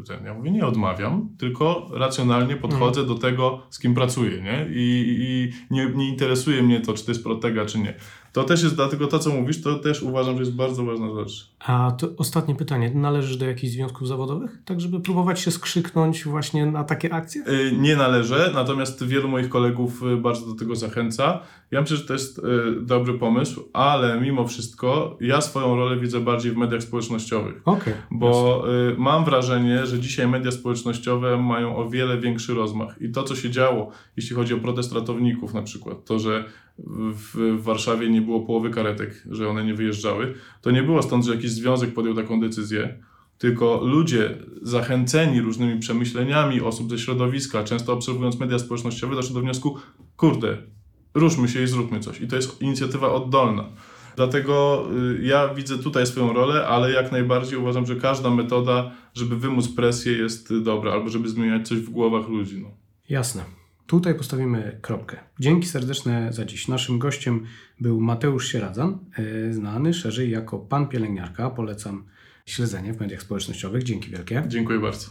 y, 0.00 0.04
ten? 0.04 0.24
Ja 0.24 0.34
mówię, 0.34 0.50
nie 0.50 0.66
odmawiam, 0.66 1.28
tylko 1.38 1.90
racjonalnie 1.92 2.56
podchodzę 2.56 3.06
do 3.06 3.14
tego, 3.14 3.62
z 3.70 3.78
kim 3.78 3.94
pracuję, 3.94 4.42
nie? 4.42 4.68
I, 4.70 5.16
i 5.18 5.52
nie, 5.74 5.86
nie 5.94 6.08
interesuje 6.08 6.62
mnie 6.62 6.80
to, 6.80 6.94
czy 6.94 7.04
to 7.04 7.10
jest 7.10 7.24
protega, 7.24 7.66
czy 7.66 7.78
nie. 7.78 7.94
To 8.34 8.44
też 8.44 8.62
jest, 8.62 8.74
dlatego 8.74 9.06
to, 9.06 9.18
co 9.18 9.30
mówisz, 9.30 9.62
to 9.62 9.78
też 9.78 10.02
uważam, 10.02 10.34
że 10.34 10.40
jest 10.40 10.54
bardzo 10.54 10.84
ważna 10.84 11.06
rzecz. 11.14 11.50
A 11.58 11.92
to 11.98 12.08
ostatnie 12.16 12.54
pytanie. 12.54 12.90
Należysz 12.94 13.36
do 13.36 13.46
jakichś 13.46 13.72
związków 13.72 14.08
zawodowych? 14.08 14.58
Tak, 14.64 14.80
żeby 14.80 15.00
próbować 15.00 15.40
się 15.40 15.50
skrzyknąć 15.50 16.24
właśnie 16.24 16.66
na 16.66 16.84
takie 16.84 17.14
akcje? 17.14 17.42
Y, 17.48 17.72
Nie 17.78 17.96
należę, 17.96 18.50
natomiast 18.54 19.04
wielu 19.04 19.28
moich 19.28 19.48
kolegów 19.48 20.02
y, 20.02 20.16
bardzo 20.16 20.46
do 20.46 20.54
tego 20.54 20.76
zachęca. 20.76 21.40
Ja 21.70 21.80
myślę, 21.80 21.96
że 21.96 22.04
to 22.04 22.12
jest 22.12 22.38
y, 22.38 22.42
dobry 22.82 23.18
pomysł, 23.18 23.68
ale 23.72 24.20
mimo 24.20 24.46
wszystko 24.46 25.16
ja 25.20 25.40
swoją 25.40 25.76
rolę 25.76 25.96
widzę 25.96 26.20
bardziej 26.20 26.52
w 26.52 26.56
mediach 26.56 26.82
społecznościowych. 26.82 27.62
Okej. 27.64 27.94
Bo 28.10 28.64
y, 28.92 28.94
mam 28.98 29.24
wrażenie, 29.24 29.86
że 29.86 30.00
dzisiaj 30.00 30.28
media 30.28 30.50
społecznościowe 30.50 31.36
mają 31.36 31.76
o 31.76 31.90
wiele 31.90 32.18
większy 32.18 32.54
rozmach. 32.54 33.02
I 33.02 33.10
to, 33.12 33.22
co 33.22 33.36
się 33.36 33.50
działo, 33.50 33.90
jeśli 34.16 34.36
chodzi 34.36 34.54
o 34.54 34.58
protest 34.58 34.92
ratowników 34.92 35.54
na 35.54 35.62
przykład, 35.62 36.04
to, 36.04 36.18
że 36.18 36.44
w, 36.78 37.62
Warszawie 37.62 38.10
nie 38.10 38.22
było 38.22 38.40
połowy 38.40 38.70
karetek, 38.70 39.24
że 39.30 39.48
one 39.48 39.64
nie 39.64 39.74
wyjeżdżały, 39.74 40.34
to 40.62 40.70
nie 40.70 40.82
było 40.82 41.02
stąd, 41.02 41.24
że 41.24 41.34
jakiś 41.34 41.50
związek 41.50 41.94
podjął 41.94 42.14
taką 42.14 42.40
decyzję, 42.40 42.98
tylko 43.38 43.80
ludzie 43.84 44.38
zachęceni 44.62 45.40
różnymi 45.40 45.80
przemyśleniami 45.80 46.60
osób 46.60 46.90
ze 46.90 46.98
środowiska, 46.98 47.64
często 47.64 47.92
obserwując 47.92 48.40
media 48.40 48.58
społecznościowe, 48.58 49.14
doszli 49.14 49.34
do 49.34 49.40
wniosku, 49.40 49.78
kurde, 50.16 50.56
ruszmy 51.14 51.48
się 51.48 51.62
i 51.62 51.66
zróbmy 51.66 52.00
coś. 52.00 52.20
I 52.20 52.28
to 52.28 52.36
jest 52.36 52.62
inicjatywa 52.62 53.12
oddolna. 53.12 53.64
Dlatego 54.16 54.86
y, 55.18 55.24
ja 55.24 55.54
widzę 55.54 55.78
tutaj 55.78 56.06
swoją 56.06 56.32
rolę, 56.32 56.66
ale 56.66 56.92
jak 56.92 57.12
najbardziej 57.12 57.58
uważam, 57.58 57.86
że 57.86 57.96
każda 57.96 58.30
metoda, 58.30 58.90
żeby 59.14 59.36
wymóc 59.36 59.68
presję 59.68 60.12
jest 60.12 60.58
dobra, 60.58 60.92
albo 60.92 61.08
żeby 61.08 61.28
zmieniać 61.28 61.68
coś 61.68 61.78
w 61.78 61.90
głowach 61.90 62.28
ludzi. 62.28 62.62
No. 62.62 62.68
Jasne. 63.08 63.63
Tutaj 63.86 64.14
postawimy 64.14 64.78
kropkę. 64.82 65.16
Dzięki 65.38 65.66
serdeczne 65.66 66.32
za 66.32 66.44
dziś. 66.44 66.68
Naszym 66.68 66.98
gościem 66.98 67.46
był 67.80 68.00
Mateusz 68.00 68.48
Sieradzan, 68.48 68.98
e, 69.18 69.52
znany 69.52 69.94
szerzej 69.94 70.30
jako 70.30 70.58
pan 70.58 70.88
pielęgniarka. 70.88 71.50
Polecam 71.50 72.04
śledzenie 72.46 72.94
w 72.94 73.00
mediach 73.00 73.22
społecznościowych. 73.22 73.82
Dzięki 73.82 74.10
wielkie. 74.10 74.44
Dziękuję 74.46 74.78
bardzo. 74.78 75.06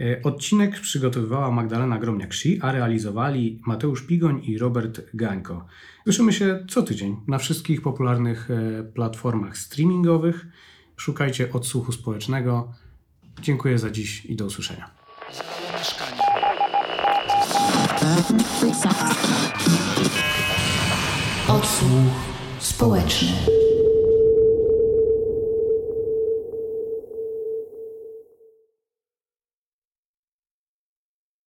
E, 0.00 0.22
Odcinek 0.22 0.80
przygotowywała 0.80 1.50
Magdalena 1.50 1.98
Gromniak-Shi, 1.98 2.58
a 2.62 2.72
realizowali 2.72 3.60
Mateusz 3.66 4.02
Pigoń 4.02 4.40
i 4.44 4.58
Robert 4.58 5.00
Gańko. 5.14 5.66
Słyszymy 6.04 6.32
się 6.32 6.66
co 6.68 6.82
tydzień 6.82 7.16
na 7.28 7.38
wszystkich 7.38 7.82
popularnych 7.82 8.50
e, 8.50 8.82
platformach 8.82 9.58
streamingowych. 9.58 10.46
Szukajcie 10.96 11.52
odsłuchu 11.52 11.92
społecznego. 11.92 12.72
Dziękuję 13.42 13.78
za 13.78 13.90
dziś 13.90 14.24
i 14.24 14.36
do 14.36 14.44
usłyszenia. 14.44 14.90
Odsłuch 21.48 22.12
społeczny. 22.60 23.59